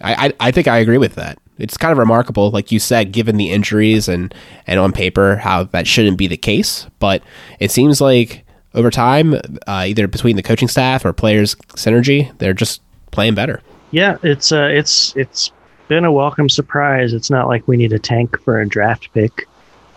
[0.00, 1.38] I, I, I think I agree with that.
[1.58, 4.32] It's kind of remarkable, like you said, given the injuries and
[4.66, 6.86] and on paper how that shouldn't be the case.
[7.00, 7.22] But
[7.58, 9.34] it seems like over time,
[9.66, 12.80] uh, either between the coaching staff or players' synergy, they're just
[13.10, 13.60] playing better.
[13.90, 15.50] Yeah, it's uh, it's it's
[15.88, 17.12] been a welcome surprise.
[17.12, 19.48] It's not like we need a tank for a draft pick.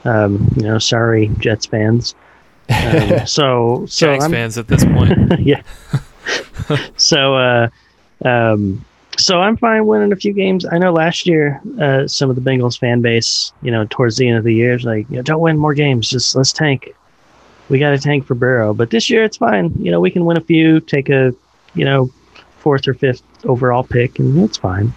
[0.06, 2.16] Um, you know, sorry, Jets fans.
[2.70, 5.40] Um, so, so Jags fans at this point.
[5.40, 5.62] yeah.
[6.98, 7.70] so, uh,
[8.26, 8.84] um,
[9.22, 10.66] so I'm fine winning a few games.
[10.66, 14.28] I know last year, uh, some of the Bengals fan base, you know, towards the
[14.28, 16.10] end of the year, is like, you know, don't win more games.
[16.10, 16.94] Just let's tank.
[17.70, 18.74] We got to tank for Burrow.
[18.74, 19.74] But this year, it's fine.
[19.80, 21.34] You know, we can win a few, take a,
[21.76, 22.10] you know,
[22.60, 24.94] fourth or fifth overall pick, and it's fine.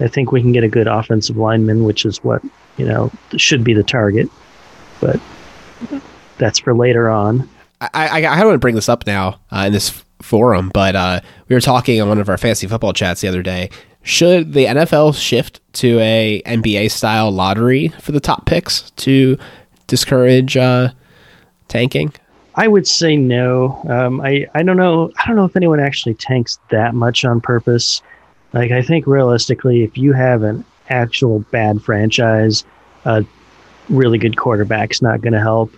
[0.00, 2.42] I think we can get a good offensive lineman, which is what
[2.76, 4.28] you know should be the target.
[5.00, 5.20] But
[6.38, 7.48] that's for later on.
[7.80, 10.96] I I, I don't want to bring this up now uh, in this forum, but
[10.96, 13.70] uh, we were talking on one of our fantasy football chats the other day.
[14.02, 19.38] Should the NFL shift to a NBA style lottery for the top picks to
[19.86, 20.90] discourage uh,
[21.68, 22.12] tanking?
[22.56, 23.80] I would say no.
[23.88, 25.10] Um, I I don't know.
[25.18, 28.02] I don't know if anyone actually tanks that much on purpose.
[28.52, 32.62] Like I think realistically, if you have an actual bad franchise,
[33.04, 33.24] a
[33.88, 35.72] really good quarterback's not going to help.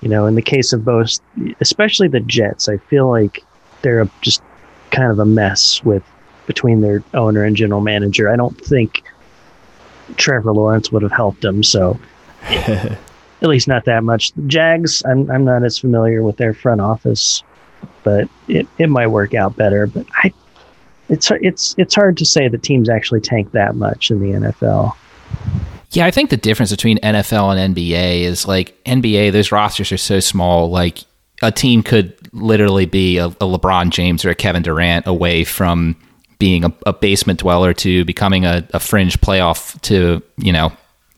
[0.00, 1.18] You know, in the case of both,
[1.60, 3.44] especially the Jets, I feel like
[3.86, 4.42] they're just
[4.90, 6.02] kind of a mess with
[6.46, 8.28] between their owner and general manager.
[8.28, 9.04] I don't think
[10.16, 11.62] Trevor Lawrence would have helped them.
[11.62, 11.96] So
[12.42, 12.98] at
[13.42, 14.32] least not that much.
[14.32, 17.44] The Jags, I'm I'm not as familiar with their front office,
[18.02, 19.86] but it, it might work out better.
[19.86, 20.32] But I
[21.08, 24.96] it's it's it's hard to say that teams actually tank that much in the NFL.
[25.92, 29.96] Yeah, I think the difference between NFL and NBA is like NBA, those rosters are
[29.96, 30.70] so small.
[30.70, 31.04] Like
[31.42, 35.96] a team could literally be a, a, LeBron James or a Kevin Durant away from
[36.38, 40.70] being a, a basement dweller to becoming a, a, fringe playoff to you know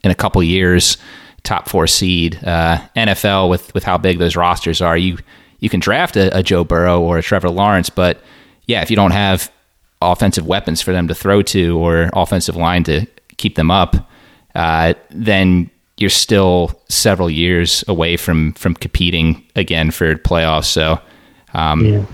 [0.04, 0.96] in a couple years
[1.42, 2.38] top four seed.
[2.44, 5.18] Uh, NFL with with how big those rosters are, you
[5.60, 8.22] you can draft a, a Joe Burrow or a Trevor Lawrence, but
[8.66, 9.50] yeah, if you don't have
[10.00, 13.96] offensive weapons for them to throw to or offensive line to keep them up,
[14.54, 20.66] uh, then you're still several years away from from competing again for playoffs.
[20.66, 21.00] So
[21.54, 22.04] um, yeah.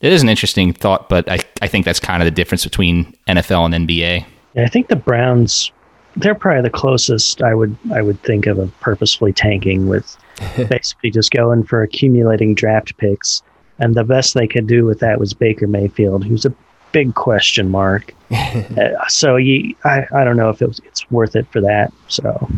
[0.00, 3.16] it is an interesting thought, but I, I think that's kind of the difference between
[3.28, 4.24] NFL and NBA.
[4.54, 5.72] Yeah, I think the Browns
[6.16, 10.16] they're probably the closest I would I would think of a purposefully tanking with
[10.70, 13.42] basically just going for accumulating draft picks.
[13.78, 16.54] And the best they could do with that was Baker Mayfield, who's a
[16.92, 18.14] big question mark.
[18.30, 21.92] uh, so you, I, I don't know if it was, it's worth it for that.
[22.08, 22.48] So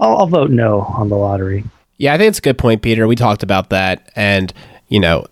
[0.00, 1.64] I'll, I'll vote no on the lottery.
[1.96, 3.06] Yeah, I think it's a good point, Peter.
[3.06, 4.52] We talked about that, and
[4.88, 5.26] you know,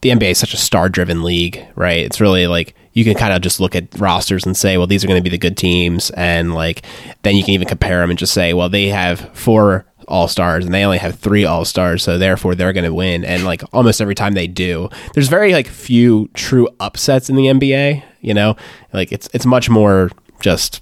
[0.00, 2.04] the NBA is such a star-driven league, right?
[2.04, 5.04] It's really like you can kind of just look at rosters and say, well, these
[5.04, 6.82] are going to be the good teams, and like
[7.22, 10.64] then you can even compare them and just say, well, they have four all stars,
[10.64, 13.24] and they only have three all stars, so therefore they're going to win.
[13.24, 17.46] And like almost every time they do, there's very like few true upsets in the
[17.46, 18.02] NBA.
[18.20, 18.56] You know,
[18.92, 20.80] like it's it's much more just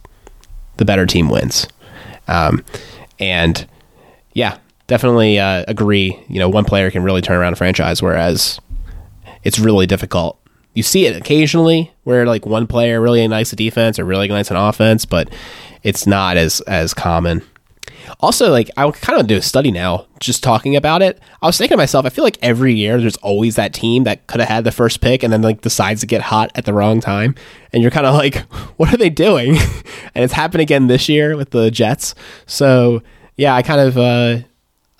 [0.76, 1.66] the better team wins.
[2.28, 2.64] Um,
[3.18, 3.66] and
[4.32, 6.18] yeah, definitely uh, agree.
[6.28, 8.60] You know, one player can really turn around a franchise, whereas
[9.44, 10.40] it's really difficult.
[10.72, 14.50] You see it occasionally where like one player really nice at defense or really nice
[14.50, 15.32] on offense, but
[15.84, 17.42] it's not as as common.
[18.20, 21.20] Also, like I kind of do a study now, just talking about it.
[21.40, 24.26] I was thinking to myself, I feel like every year there's always that team that
[24.26, 26.72] could have had the first pick and then like decides to get hot at the
[26.72, 27.34] wrong time,
[27.72, 28.38] and you're kind of like,
[28.76, 29.56] what are they doing?
[30.14, 32.14] and it's happened again this year with the Jets.
[32.46, 33.02] So
[33.36, 33.96] yeah, I kind of.
[33.96, 34.38] Uh,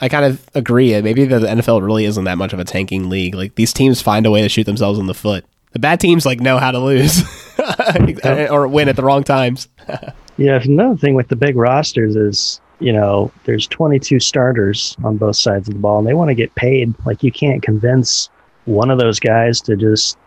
[0.01, 1.01] I kind of agree.
[1.01, 3.35] Maybe the NFL really isn't that much of a tanking league.
[3.35, 5.45] Like these teams find a way to shoot themselves in the foot.
[5.73, 7.23] The bad teams like know how to lose
[8.51, 9.69] or win at the wrong times.
[10.37, 15.37] yeah, another thing with the big rosters is you know, there's 22 starters on both
[15.37, 16.95] sides of the ball, and they want to get paid.
[17.07, 18.29] Like, you can't convince
[18.65, 20.19] one of those guys to just,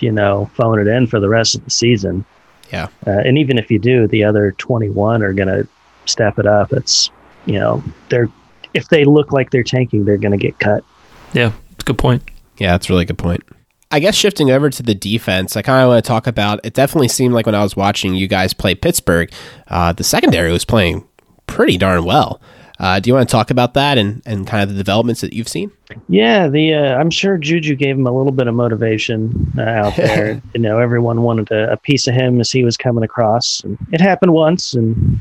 [0.00, 2.24] you know, phone it in for the rest of the season.
[2.72, 2.88] Yeah.
[3.06, 5.68] Uh, and even if you do, the other 21 are going to
[6.06, 6.72] step it up.
[6.72, 7.10] It's,
[7.46, 8.28] you know, they're,
[8.74, 10.84] if they look like they're tanking, they're going to get cut.
[11.32, 12.22] Yeah, it's a good point.
[12.58, 13.42] Yeah, that's a really good point.
[13.90, 16.60] I guess shifting over to the defense, I kind of want to talk about.
[16.64, 19.30] It definitely seemed like when I was watching you guys play Pittsburgh,
[19.68, 21.06] uh, the secondary was playing
[21.46, 22.40] pretty darn well.
[22.78, 25.32] Uh, do you want to talk about that and, and kind of the developments that
[25.32, 25.70] you've seen?
[26.08, 29.96] Yeah, the uh, I'm sure Juju gave him a little bit of motivation uh, out
[29.96, 30.40] there.
[30.54, 33.60] you know, everyone wanted a, a, piece of him as he was coming across.
[33.60, 35.20] And it happened once, and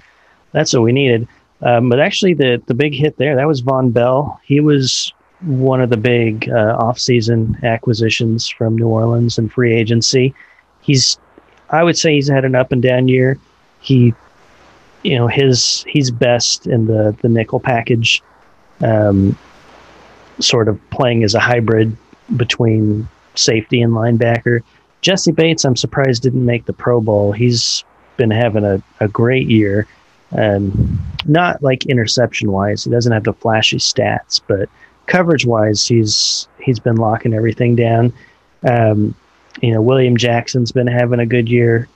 [0.54, 1.28] that's what we needed.
[1.64, 4.40] Um, but actually, the the big hit there that was Vonn Bell.
[4.44, 10.34] He was one of the big uh, offseason acquisitions from New Orleans and free agency.
[10.82, 11.18] He's,
[11.70, 13.38] I would say, he's had an up and down year.
[13.80, 14.14] He
[15.04, 18.24] you know his he's best in the the nickel package,
[18.82, 19.38] um,
[20.40, 21.96] sort of playing as a hybrid
[22.38, 24.62] between safety and linebacker.
[25.02, 27.32] Jessie Bates, I'm surprised didn't make the Pro Bowl.
[27.32, 27.84] He's
[28.18, 29.88] been having a, a great year.
[30.38, 34.70] Um, not like interception wise, he doesn't have the flashy stats, but
[35.08, 38.14] coverage wise, he's he's been locking everything down.
[38.64, 39.16] Um,
[39.62, 41.90] you know, William Jackson's been having a good year,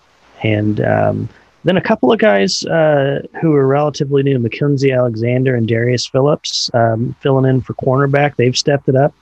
[0.43, 1.29] and um,
[1.63, 6.69] then a couple of guys uh, who are relatively new, Mackensie Alexander and Darius Phillips,
[6.73, 8.35] um, filling in for cornerback.
[8.35, 9.13] They've stepped it up.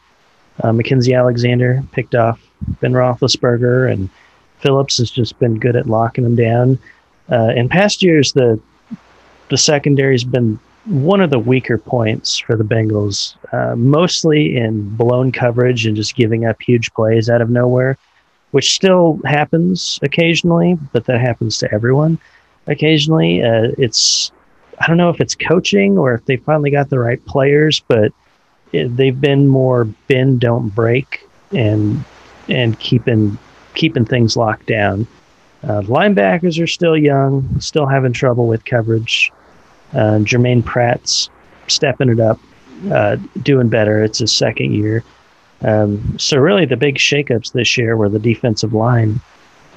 [0.64, 2.42] Uh, Mackensie Alexander picked off
[2.82, 4.10] Ben Roethlisberger, and
[4.58, 6.80] Phillips has just been good at locking them down.
[7.32, 8.60] Uh, in past years, the
[9.54, 14.90] the secondary has been one of the weaker points for the Bengals, uh, mostly in
[14.96, 17.96] blown coverage and just giving up huge plays out of nowhere,
[18.50, 22.18] which still happens occasionally, but that happens to everyone
[22.66, 23.44] occasionally.
[23.44, 24.32] Uh, it's
[24.80, 28.12] I don't know if it's coaching or if they finally got the right players, but
[28.72, 32.04] it, they've been more bend don't break and
[32.50, 33.38] and keeping
[33.76, 35.06] keeping things locked down.
[35.64, 39.32] Uh, linebackers are still young, still having trouble with coverage.
[39.94, 41.30] Uh, Germaine Pratt's
[41.68, 42.40] stepping it up,
[42.92, 44.04] uh, doing better.
[44.04, 45.04] It's his second year.
[45.62, 49.22] Um, so really, the big shakeups this year were the defensive line.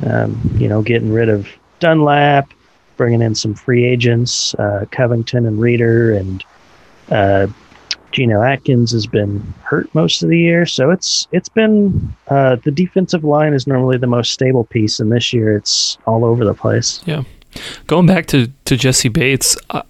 [0.04, 1.48] Um, you know, getting rid of
[1.80, 2.52] Dunlap,
[2.96, 6.44] bringing in some free agents, uh, Covington and Reader, and
[7.10, 7.46] uh,
[8.12, 10.66] Geno Atkins has been hurt most of the year.
[10.66, 15.12] So it's it's been uh, the defensive line is normally the most stable piece, and
[15.12, 17.00] this year it's all over the place.
[17.06, 17.22] Yeah,
[17.86, 19.82] going back to to Jessie Bates, I,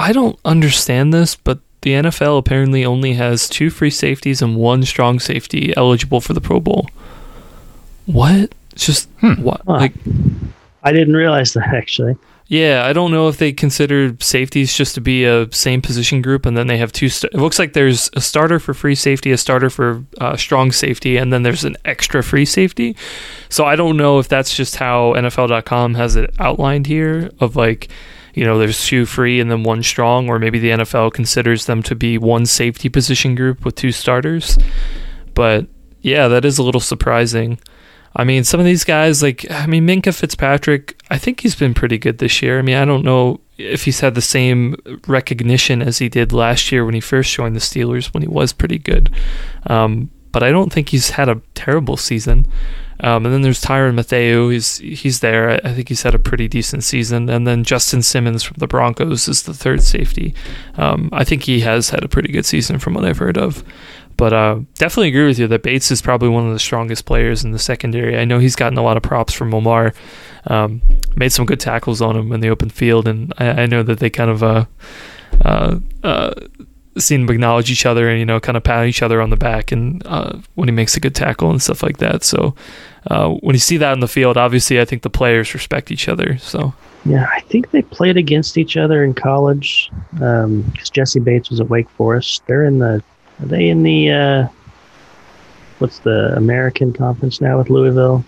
[0.00, 4.82] I don't understand this, but the NFL apparently only has two free safeties and one
[4.84, 6.88] strong safety eligible for the Pro Bowl.
[8.06, 8.54] What?
[8.72, 9.42] It's just hmm.
[9.42, 9.60] what?
[9.66, 9.74] Huh.
[9.74, 9.92] Like,
[10.82, 12.16] I didn't realize that actually.
[12.46, 16.46] Yeah, I don't know if they consider safeties just to be a same position group,
[16.46, 17.08] and then they have two.
[17.08, 20.72] St- it looks like there's a starter for free safety, a starter for uh, strong
[20.72, 22.96] safety, and then there's an extra free safety.
[23.50, 27.88] So I don't know if that's just how NFL.com has it outlined here of like,
[28.34, 31.82] you know, there's two free and then one strong, or maybe the NFL considers them
[31.84, 34.58] to be one safety position group with two starters.
[35.34, 35.66] But
[36.02, 37.58] yeah, that is a little surprising.
[38.16, 41.74] I mean, some of these guys, like, I mean, Minkah Fitzpatrick, I think he's been
[41.74, 42.58] pretty good this year.
[42.58, 44.74] I mean, I don't know if he's had the same
[45.06, 48.52] recognition as he did last year when he first joined the Steelers, when he was
[48.52, 49.14] pretty good.
[49.66, 52.46] Um, but I don't think he's had a terrible season.
[53.02, 54.48] Um, and then there's Tyrann Mathieu.
[54.48, 55.60] He's he's there.
[55.64, 57.28] I think he's had a pretty decent season.
[57.28, 60.34] And then Justin Simmons from the Broncos is the third safety.
[60.76, 63.64] Um, I think he has had a pretty good season from what I've heard of.
[64.16, 67.42] But uh, definitely agree with you that Bates is probably one of the strongest players
[67.42, 68.18] in the secondary.
[68.18, 69.94] I know he's gotten a lot of props from Lamar.
[70.46, 70.82] Um,
[71.16, 73.98] made some good tackles on him in the open field, and I, I know that
[73.98, 74.66] they kind of uh,
[75.42, 76.34] uh, uh,
[76.98, 79.36] seeing them acknowledge each other and you know kind of pat each other on the
[79.36, 82.22] back and uh, when he makes a good tackle and stuff like that.
[82.22, 82.54] So
[83.06, 86.08] uh, when you see that in the field, obviously I think the players respect each
[86.08, 86.36] other.
[86.38, 86.74] So
[87.04, 91.68] Yeah, I think they played against each other in college because Jessie Bates was at
[91.68, 92.42] Wake Forest.
[92.46, 93.02] They're in the.
[93.42, 94.10] Are they in the?
[94.10, 94.48] Uh,
[95.78, 98.24] what's the American Conference now with Louisville?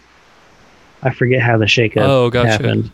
[1.03, 2.51] I forget how the shakeup Oh, gotcha.
[2.51, 2.91] happened.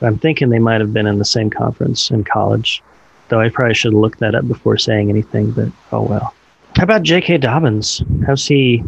[0.00, 2.82] But I'm thinking they might have been in the same conference in college.
[3.28, 5.52] Though I probably should have looked that up before saying anything.
[5.52, 6.34] But oh well.
[6.76, 7.38] How about J.K.
[7.38, 8.02] Dobbins?
[8.26, 8.82] How's he?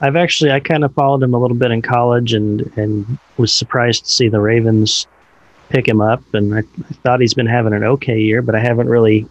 [0.00, 3.52] I've actually I kind of followed him a little bit in college and and was
[3.52, 5.06] surprised to see the Ravens
[5.68, 6.22] pick him up.
[6.34, 9.26] And I, I thought he's been having an okay year, but I haven't really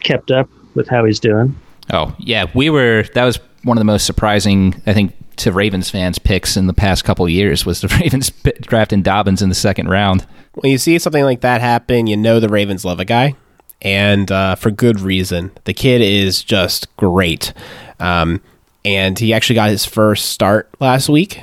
[0.00, 1.56] kept up with how he's doing.
[1.92, 3.04] Oh yeah, we were.
[3.14, 6.74] That was one of the most surprising, I think, to Ravens fans picks in the
[6.74, 10.26] past couple of years was the Ravens p- drafting Dobbins in the second round.
[10.54, 13.34] when you see something like that happen, you know the Ravens love a guy,
[13.82, 15.50] and uh, for good reason.
[15.64, 17.52] The kid is just great,
[18.00, 18.40] um,
[18.84, 21.42] and he actually got his first start last week,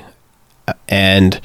[0.67, 1.41] uh, and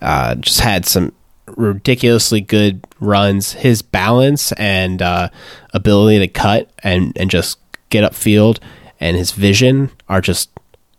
[0.00, 1.12] uh, just had some
[1.46, 3.52] ridiculously good runs.
[3.52, 5.28] His balance and uh,
[5.72, 7.58] ability to cut and and just
[7.90, 8.58] get upfield,
[9.00, 10.50] and his vision are just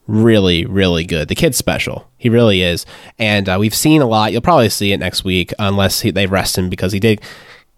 [0.09, 1.27] really, really good.
[1.27, 2.09] The kid's special.
[2.17, 2.85] He really is.
[3.19, 4.31] And uh, we've seen a lot.
[4.31, 7.21] You'll probably see it next week unless he, they rest him because he did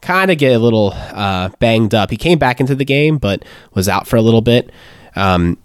[0.02, 2.10] kind of get a little uh, banged up.
[2.10, 3.44] He came back into the game, but
[3.74, 4.72] was out for a little bit.
[5.16, 5.58] Um,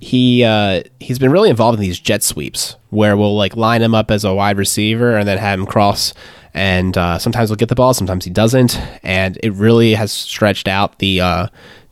[0.00, 3.94] he uh, he's been really involved in these jet sweeps where we'll like line him
[3.94, 6.14] up as a wide receiver and then have him cross.
[6.52, 8.78] And uh, sometimes he'll get the ball, sometimes he doesn't.
[9.02, 11.46] And it really has stretched out the uh,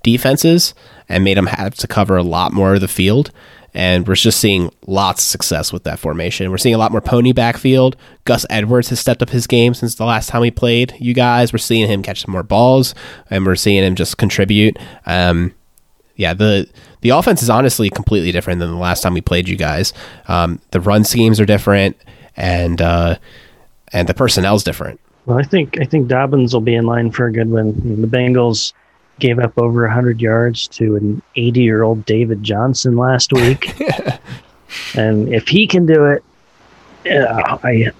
[0.05, 0.75] defenses
[1.09, 3.33] and made them have to cover a lot more of the field.
[3.75, 6.51] And we're just seeing lots of success with that formation.
[6.51, 7.97] We're seeing a lot more pony backfield.
[8.25, 10.95] Gus Edwards has stepped up his game since the last time we played.
[11.01, 12.95] You guys, we're seeing him catch some more balls,
[13.31, 14.79] and we're seeing him just contribute.
[15.07, 15.55] Um,
[16.17, 16.69] yeah, the
[17.01, 19.93] the offense is honestly completely different than the last time we played you guys.
[20.29, 21.97] Um, the run schemes are different,
[22.37, 23.17] and uh,
[23.93, 25.01] and the personnel's different.
[25.27, 27.69] Well, I think I think Dobbins will be in line for a good one.
[27.69, 28.73] I mean, the Bengals
[29.19, 33.81] gave up over 100 yards to an 80 year old David Johnson last week,
[34.95, 36.25] and if he can do it,
[37.11, 37.93] uh, I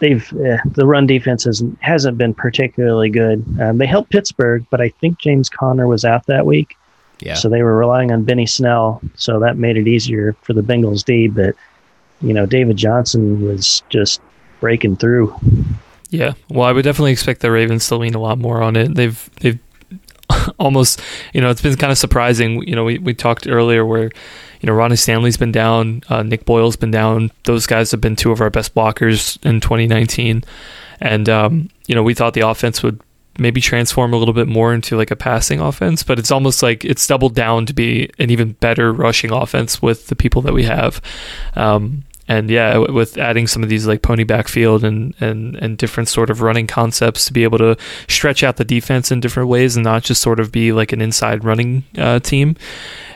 [0.00, 3.44] they've uh, the run defense hasn't hasn't been particularly good.
[3.60, 6.76] Um, they helped Pittsburgh, but I think James Conner was out that week,
[7.20, 10.62] Yeah, so they were relying on Benny Snell, so that made it easier for the
[10.62, 11.28] Bengals D.
[11.28, 11.54] But
[12.20, 14.20] you know, David Johnson was just
[14.60, 15.34] breaking through.
[16.10, 18.94] Yeah, well, I would definitely expect the Ravens to lean a lot more on it.
[18.94, 19.58] They've they've
[20.58, 21.00] almost,
[21.32, 22.62] you know, it's been kind of surprising.
[22.66, 24.04] You know, we, we talked earlier where,
[24.60, 27.30] you know, Ronnie Stanley's been down, uh, Nick Boyle's been down.
[27.44, 30.44] Those guys have been two of our best blockers in 2019,
[31.00, 33.00] and um, you know, we thought the offense would
[33.38, 36.84] maybe transform a little bit more into like a passing offense, but it's almost like
[36.84, 40.64] it's doubled down to be an even better rushing offense with the people that we
[40.64, 41.00] have.
[41.54, 46.10] Um, and yeah, with adding some of these like pony backfield and, and, and different
[46.10, 47.76] sort of running concepts to be able to
[48.06, 51.00] stretch out the defense in different ways and not just sort of be like an
[51.00, 52.54] inside running uh, team,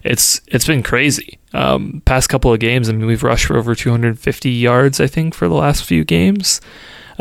[0.03, 1.39] it's it's been crazy.
[1.53, 5.35] Um, past couple of games, I mean, we've rushed for over 250 yards, I think,
[5.35, 6.63] for the last few games.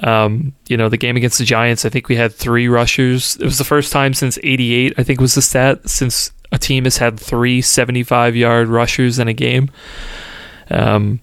[0.01, 3.35] Um, you know, the game against the Giants, I think we had three rushers.
[3.37, 6.85] It was the first time since 88, I think was the stat, since a team
[6.85, 9.69] has had three 75 yard rushers in a game.
[10.69, 11.19] Um,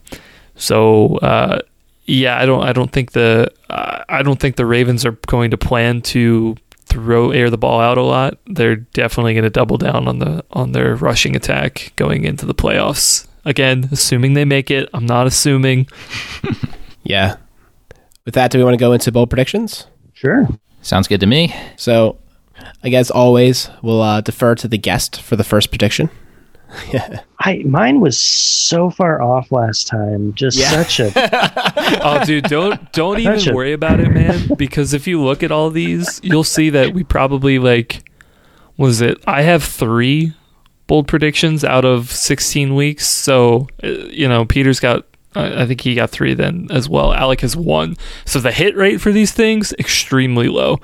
[0.54, 1.60] so, uh,
[2.06, 5.50] yeah, I don't, I don't think the, uh, I don't think the Ravens are going
[5.50, 6.56] to plan to
[6.86, 8.38] throw air the ball out a lot.
[8.46, 12.54] They're definitely going to double down on the, on their rushing attack going into the
[12.54, 13.26] playoffs.
[13.44, 14.88] Again, assuming they make it.
[14.92, 15.88] I'm not assuming.
[17.02, 17.36] yeah.
[18.28, 19.86] With that, do we want to go into bold predictions?
[20.12, 20.46] Sure.
[20.82, 21.56] Sounds good to me.
[21.76, 22.18] So,
[22.84, 26.10] I guess always we'll uh, defer to the guest for the first prediction.
[27.40, 30.34] I mine was so far off last time.
[30.34, 30.68] Just Yeah.
[30.82, 31.10] such a
[32.04, 33.54] oh dude don't don't even Gotcha.
[33.54, 37.04] worry about it man because if you look at all these you'll see that we
[37.04, 38.06] probably like
[38.76, 40.34] was it i have three
[40.86, 45.80] bold predictions out of 16 weeks so uh, you know peter's got I I think
[45.80, 47.12] he got three then as well.
[47.12, 47.96] Alec has one.
[48.24, 50.78] So the hit rate for these things extremely low.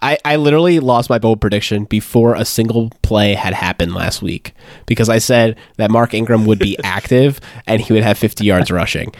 [0.00, 4.52] I, I literally lost my bold prediction before a single play had happened last week
[4.86, 8.70] because I said that Mark Ingram would be active and he would have 50 yards
[8.70, 9.12] rushing.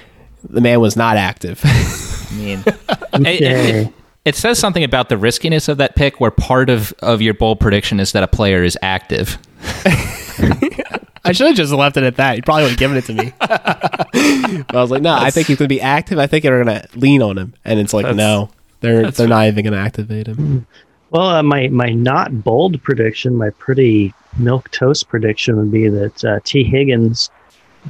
[0.49, 1.61] The man was not active.
[1.64, 3.92] I mean, it, it- it-
[4.24, 7.61] it says something about the riskiness of that pick, where part of of your bold
[7.61, 9.38] prediction is that a player is active.
[11.29, 12.37] I should have just left it at that.
[12.37, 13.33] He probably would have given it to me.
[13.41, 16.18] but I was like, no, I think he's going to be active.
[16.18, 17.55] I think they're going to lean on him.
[17.64, 18.51] And it's like, no,
[18.81, 20.66] they're they're not even going to activate him.
[21.11, 26.24] Well, uh, my my not bold prediction, my pretty milk toast prediction would be that
[26.24, 27.31] uh, Tee Higgins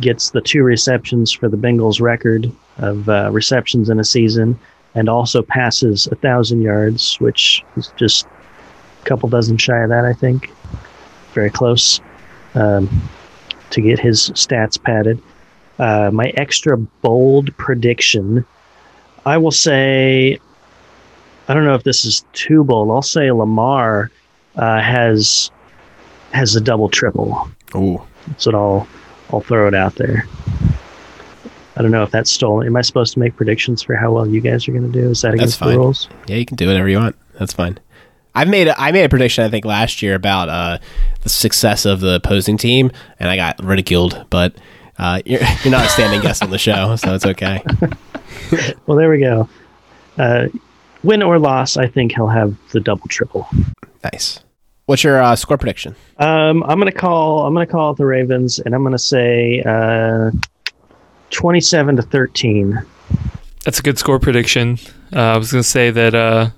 [0.00, 4.58] gets the two receptions for the Bengals record of uh, receptions in a season,
[4.94, 10.04] and also passes a thousand yards, which is just a couple dozen shy of that,
[10.04, 10.52] I think.
[11.34, 12.00] Very close
[12.54, 12.88] um,
[13.70, 15.22] to get his stats padded.
[15.78, 18.44] Uh, my extra bold prediction,
[19.24, 20.38] I will say,
[21.46, 22.90] I don't know if this is too bold.
[22.90, 24.10] I'll say Lamar
[24.56, 25.50] uh, has
[26.32, 27.48] has a double triple.
[28.26, 28.88] That's what I'll
[29.30, 30.26] I'll throw it out there.
[31.76, 32.66] I don't know if that's stolen.
[32.66, 35.10] Am I supposed to make predictions for how well you guys are going to do?
[35.10, 35.70] Is that against fine.
[35.70, 36.08] the rules?
[36.26, 37.14] Yeah, you can do whatever you want.
[37.38, 37.78] That's fine.
[38.38, 40.78] I've made a, I made a prediction I think last year about uh,
[41.22, 44.26] the success of the opposing team, and I got ridiculed.
[44.30, 44.54] But
[44.96, 47.62] uh, you're, you're not a standing guest on the show, so it's okay.
[48.86, 49.48] Well, there we go.
[50.16, 50.48] Uh,
[51.02, 53.46] win or loss, I think he'll have the double triple.
[54.04, 54.40] Nice.
[54.86, 55.96] What's your uh, score prediction?
[56.18, 57.46] Um, I'm gonna call.
[57.46, 60.30] I'm gonna call the Ravens, and I'm gonna say uh,
[61.30, 62.78] 27 to 13.
[63.64, 64.78] That's a good score prediction.
[65.12, 66.50] Uh, I was going to say that uh,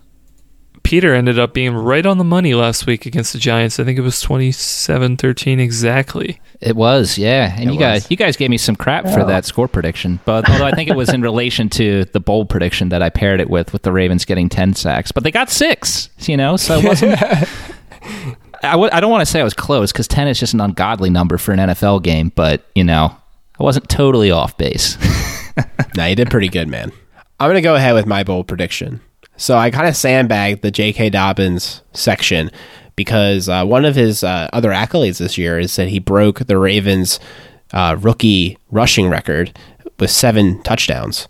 [0.91, 3.78] Peter ended up being right on the money last week against the Giants.
[3.78, 6.41] I think it was 27-13 exactly.
[6.61, 7.55] It was, yeah.
[7.57, 10.51] And It you guys, you guys gave me some crap for that score prediction, but
[10.51, 13.49] although I think it was in relation to the bold prediction that I paired it
[13.49, 16.84] with, with the Ravens getting ten sacks, but they got six, you know, so it
[16.84, 17.22] wasn't.
[18.64, 20.61] I w- I don't want to say I was close because ten is just an
[20.61, 23.14] ungodly number for an NFL game, but you know,
[23.61, 24.99] I wasn't totally off base.
[25.97, 26.91] No, you did pretty good, man.
[27.38, 29.01] I'm going to go ahead with my bold prediction.
[29.41, 31.09] So I kind of sandbagged the J.K.
[31.09, 32.51] Dobbins section
[32.95, 36.59] because uh, one of his uh, other accolades this year is that he broke the
[36.59, 37.18] Ravens'
[37.72, 39.59] uh, rookie rushing record
[39.99, 41.26] with seven touchdowns.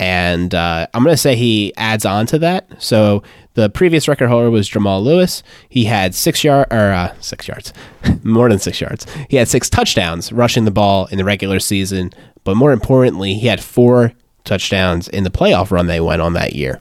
[0.00, 2.66] And uh, I'm going to say he adds on to that.
[2.82, 3.22] So
[3.54, 5.44] the previous record holder was Jamal Lewis.
[5.68, 7.72] He had six yard or uh, six yards,
[8.24, 9.06] more than six yards.
[9.30, 12.10] He had six touchdowns rushing the ball in the regular season,
[12.42, 16.56] but more importantly, he had four touchdowns in the playoff run they went on that
[16.56, 16.80] year.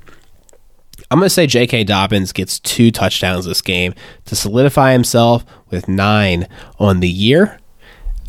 [1.12, 1.84] I'm going to say J.K.
[1.84, 3.93] Dobbins gets two touchdowns this game
[4.26, 6.47] to solidify himself with nine
[6.80, 7.59] on the year,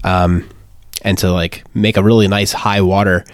[0.02, 0.50] um,
[1.02, 3.24] and to like make a really nice high water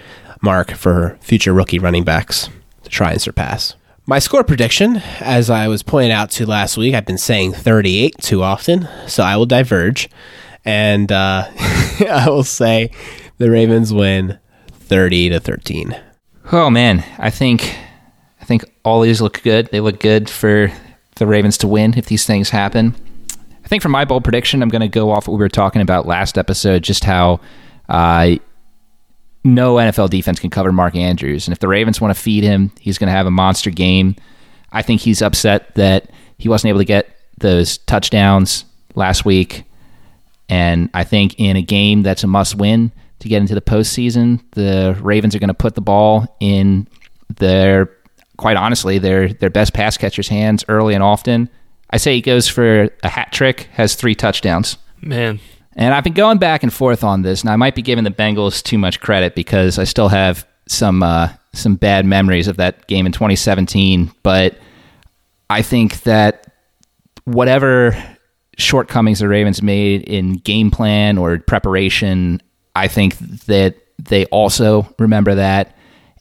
[0.42, 2.50] mark for future rookie running backs
[2.82, 3.74] to try and surpass.
[4.04, 8.18] My score prediction, as I was pointing out to last week, I've been saying 38
[8.20, 10.10] too often, so I will diverge,
[10.62, 12.90] and uh, I will say
[13.38, 14.38] the Ravens win
[14.72, 15.98] 30 to 13.
[16.52, 17.78] Oh man, I think
[18.48, 19.68] think all these look good.
[19.70, 20.72] They look good for
[21.16, 22.94] the Ravens to win if these things happen.
[23.64, 25.82] I think for my bold prediction, I'm going to go off what we were talking
[25.82, 27.40] about last episode, just how
[27.90, 28.36] uh,
[29.44, 32.72] no NFL defense can cover Mark Andrews, and if the Ravens want to feed him,
[32.80, 34.16] he's going to have a monster game.
[34.72, 39.64] I think he's upset that he wasn't able to get those touchdowns last week,
[40.48, 44.96] and I think in a game that's a must-win to get into the postseason, the
[45.00, 46.88] Ravens are going to put the ball in
[47.36, 47.90] their,
[48.38, 51.50] quite honestly, their their best pass catcher's hands early and often.
[51.90, 54.78] I say he goes for a hat trick, has three touchdowns.
[55.00, 55.40] Man,
[55.74, 58.10] And I've been going back and forth on this, and I might be giving the
[58.10, 62.86] Bengals too much credit because I still have some uh, some bad memories of that
[62.88, 64.10] game in 2017.
[64.22, 64.56] But
[65.50, 66.52] I think that
[67.24, 67.96] whatever
[68.56, 72.42] shortcomings the Ravens made in game plan or preparation,
[72.74, 75.76] I think that they also remember that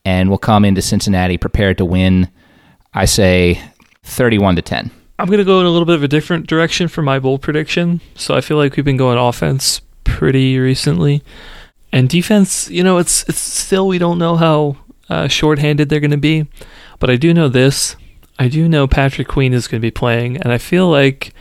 [0.07, 2.29] and we'll come into Cincinnati prepared to win.
[2.93, 3.61] I say
[4.03, 4.89] 31 to 10.
[5.19, 7.41] I'm going to go in a little bit of a different direction for my bold
[7.41, 7.99] prediction.
[8.15, 11.23] So I feel like we've been going offense pretty recently.
[11.91, 14.77] And defense, you know, it's it's still we don't know how
[15.09, 16.47] uh, shorthanded they're going to be,
[16.99, 17.97] but I do know this.
[18.39, 21.33] I do know Patrick Queen is going to be playing, and I feel like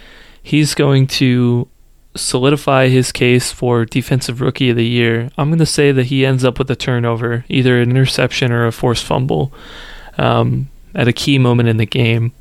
[0.42, 1.68] he's going to
[2.16, 5.30] solidify his case for defensive rookie of the year.
[5.36, 8.66] I'm going to say that he ends up with a turnover, either an interception or
[8.66, 9.52] a forced fumble,
[10.18, 12.32] um, at a key moment in the game.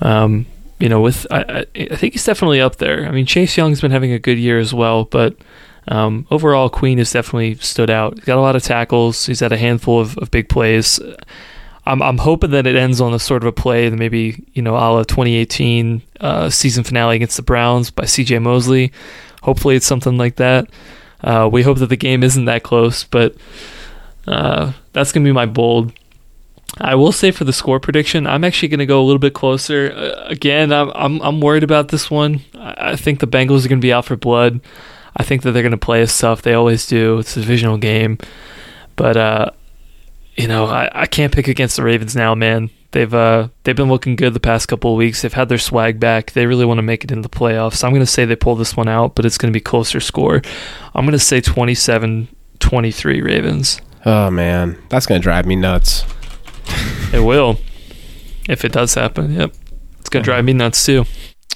[0.00, 0.46] Um,
[0.78, 3.06] you know, with I, I, think he's definitely up there.
[3.06, 5.36] I mean, Chase Young's been having a good year as well, but
[5.88, 8.14] um, overall, Queen has definitely stood out.
[8.14, 9.26] He's got a lot of tackles.
[9.26, 11.00] He's had a handful of, of big plays.
[11.88, 14.62] I'm I'm hoping that it ends on a sort of a play that maybe you
[14.62, 18.38] know, a la 2018 uh, season finale against the Browns by C.J.
[18.40, 18.92] Mosley.
[19.42, 20.68] Hopefully, it's something like that.
[21.22, 23.34] Uh, we hope that the game isn't that close, but
[24.26, 25.92] uh, that's gonna be my bold.
[26.76, 29.34] I will say for the score prediction, I'm actually going to go a little bit
[29.34, 29.90] closer.
[29.90, 32.42] Uh, again, I'm, I'm I'm worried about this one.
[32.54, 34.60] I, I think the Bengals are going to be out for blood.
[35.16, 36.42] I think that they're going to play us tough.
[36.42, 37.18] They always do.
[37.18, 38.18] It's a divisional game,
[38.94, 39.50] but uh,
[40.38, 42.70] you know, I, I can't pick against the Ravens now, man.
[42.92, 45.20] They've uh they've been looking good the past couple of weeks.
[45.20, 46.32] They've had their swag back.
[46.32, 47.84] They really want to make it in the playoffs.
[47.84, 50.00] I'm going to say they pull this one out, but it's going to be closer
[50.00, 50.40] score.
[50.94, 53.82] I'm going to say 27-23 Ravens.
[54.06, 56.04] Oh man, that's gonna drive me nuts.
[57.10, 57.58] It will.
[58.50, 59.32] If it does happen.
[59.32, 59.54] Yep.
[59.98, 61.06] It's going to drive me nuts too.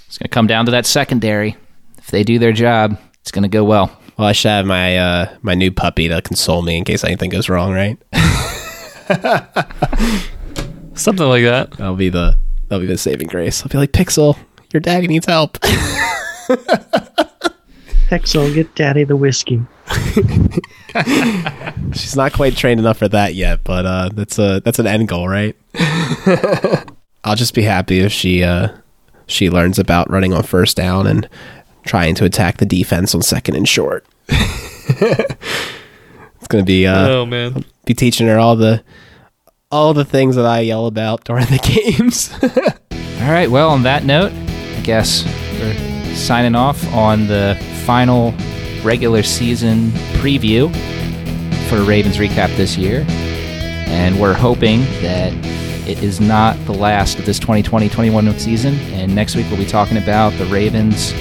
[0.06, 1.56] It's going to come down to that secondary.
[1.98, 3.94] If they do their job, it's going to go well.
[4.16, 7.28] Well, I should have my uh, my new puppy to console me in case anything
[7.28, 7.98] goes wrong, right?
[10.94, 11.70] Something like that.
[11.72, 12.38] That'll be the
[12.68, 13.62] that'll be the saving grace.
[13.62, 14.38] I'll be like, Pixel,
[14.72, 15.58] your daddy needs help.
[18.08, 19.62] Pixel, get daddy the whiskey.
[21.94, 25.08] She's not quite trained enough for that yet, but uh, that's a that's an end
[25.08, 25.56] goal, right?
[27.24, 28.68] I'll just be happy if she uh,
[29.26, 31.28] she learns about running on first down and
[31.84, 34.04] trying to attack the defense on second and short.
[34.28, 37.64] it's gonna be uh, oh man.
[37.84, 38.82] Be teaching her all the
[39.70, 41.58] all the things that I yell about during the
[41.96, 42.30] games.
[43.22, 43.50] All right.
[43.50, 45.24] Well, on that note, I guess
[45.58, 47.56] we're signing off on the
[47.86, 48.34] final
[48.84, 49.88] regular season
[50.20, 50.70] preview
[51.68, 53.06] for Ravens recap this year.
[53.08, 55.32] And we're hoping that
[55.88, 58.74] it is not the last of this 2020 21 season.
[58.92, 61.12] And next week we'll be talking about the Ravens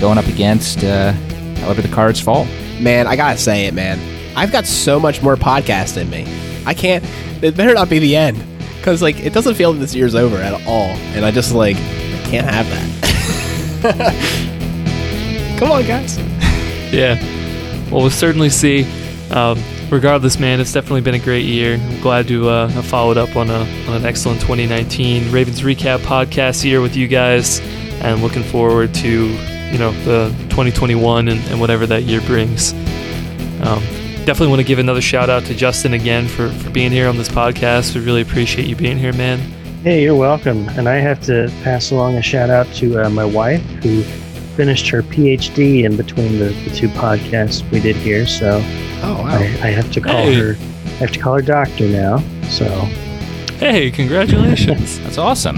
[0.00, 1.12] going up against uh,
[1.60, 2.44] however the cards fall.
[2.80, 3.98] man, I gotta say it, man.
[4.36, 6.24] I've got so much more podcast in me.
[6.66, 7.04] I can't.
[7.42, 8.42] It better not be the end,
[8.78, 11.76] because like it doesn't feel that this year's over at all, and I just like
[11.76, 12.68] I can't have
[13.82, 14.42] that.
[15.58, 16.18] Come on, guys.
[16.92, 17.20] Yeah.
[17.90, 18.86] Well, we'll certainly see.
[19.30, 21.74] Um, regardless, man, it's definitely been a great year.
[21.74, 25.98] I'm glad to uh, have followed up on, a, on an excellent 2019 Ravens recap
[26.00, 27.60] podcast here with you guys,
[28.02, 32.72] and looking forward to you know the 2021 and, and whatever that year brings.
[33.62, 33.82] Um,
[34.24, 37.16] definitely want to give another shout out to Justin again for, for being here on
[37.16, 37.94] this podcast.
[37.94, 39.38] We really appreciate you being here, man.
[39.82, 40.68] Hey, you're welcome.
[40.70, 44.02] And I have to pass along a shout out to uh, my wife who
[44.56, 48.26] finished her PhD in between the, the two podcasts we did here.
[48.26, 48.60] So
[49.04, 49.28] Oh wow.
[49.28, 50.34] I, I have to call Hey.
[50.34, 50.54] her.
[50.54, 52.18] I have to call her doctor now.
[52.48, 52.66] So
[53.58, 54.98] Hey, congratulations!
[55.02, 55.56] That's awesome.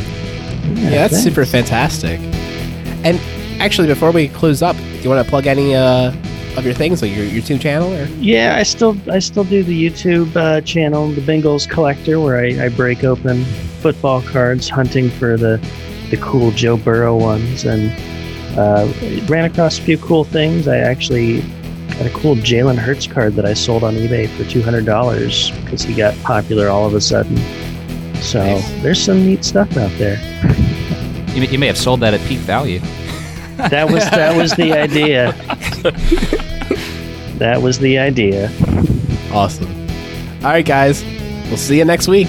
[0.74, 1.24] Yeah, that's thanks.
[1.24, 2.20] super fantastic.
[3.02, 3.18] And
[3.60, 6.12] actually, before we close up, do you want to plug any uh,
[6.56, 7.92] of your things, like your YouTube channel?
[7.92, 12.38] Or Yeah, I still I still do the YouTube uh, channel, the Bengals Collector, where
[12.38, 13.44] I, I break open
[13.80, 15.58] football cards, hunting for the
[16.10, 17.90] the cool Joe Burrow ones, and
[18.58, 18.86] uh,
[19.26, 20.68] ran across a few cool things.
[20.68, 21.40] I actually
[21.88, 25.50] got a cool Jalen Hurts card that I sold on eBay for two hundred dollars
[25.62, 27.36] because he got popular all of a sudden.
[28.22, 28.70] So Nice.
[28.82, 30.18] there's some neat stuff out there.
[31.34, 32.78] You, may- you may have sold that at peak value.
[33.56, 35.32] That was that was the idea.
[37.38, 38.50] that was the idea.
[39.32, 39.70] awesome.
[40.42, 41.04] All right, guys.
[41.48, 42.28] We'll see you next week.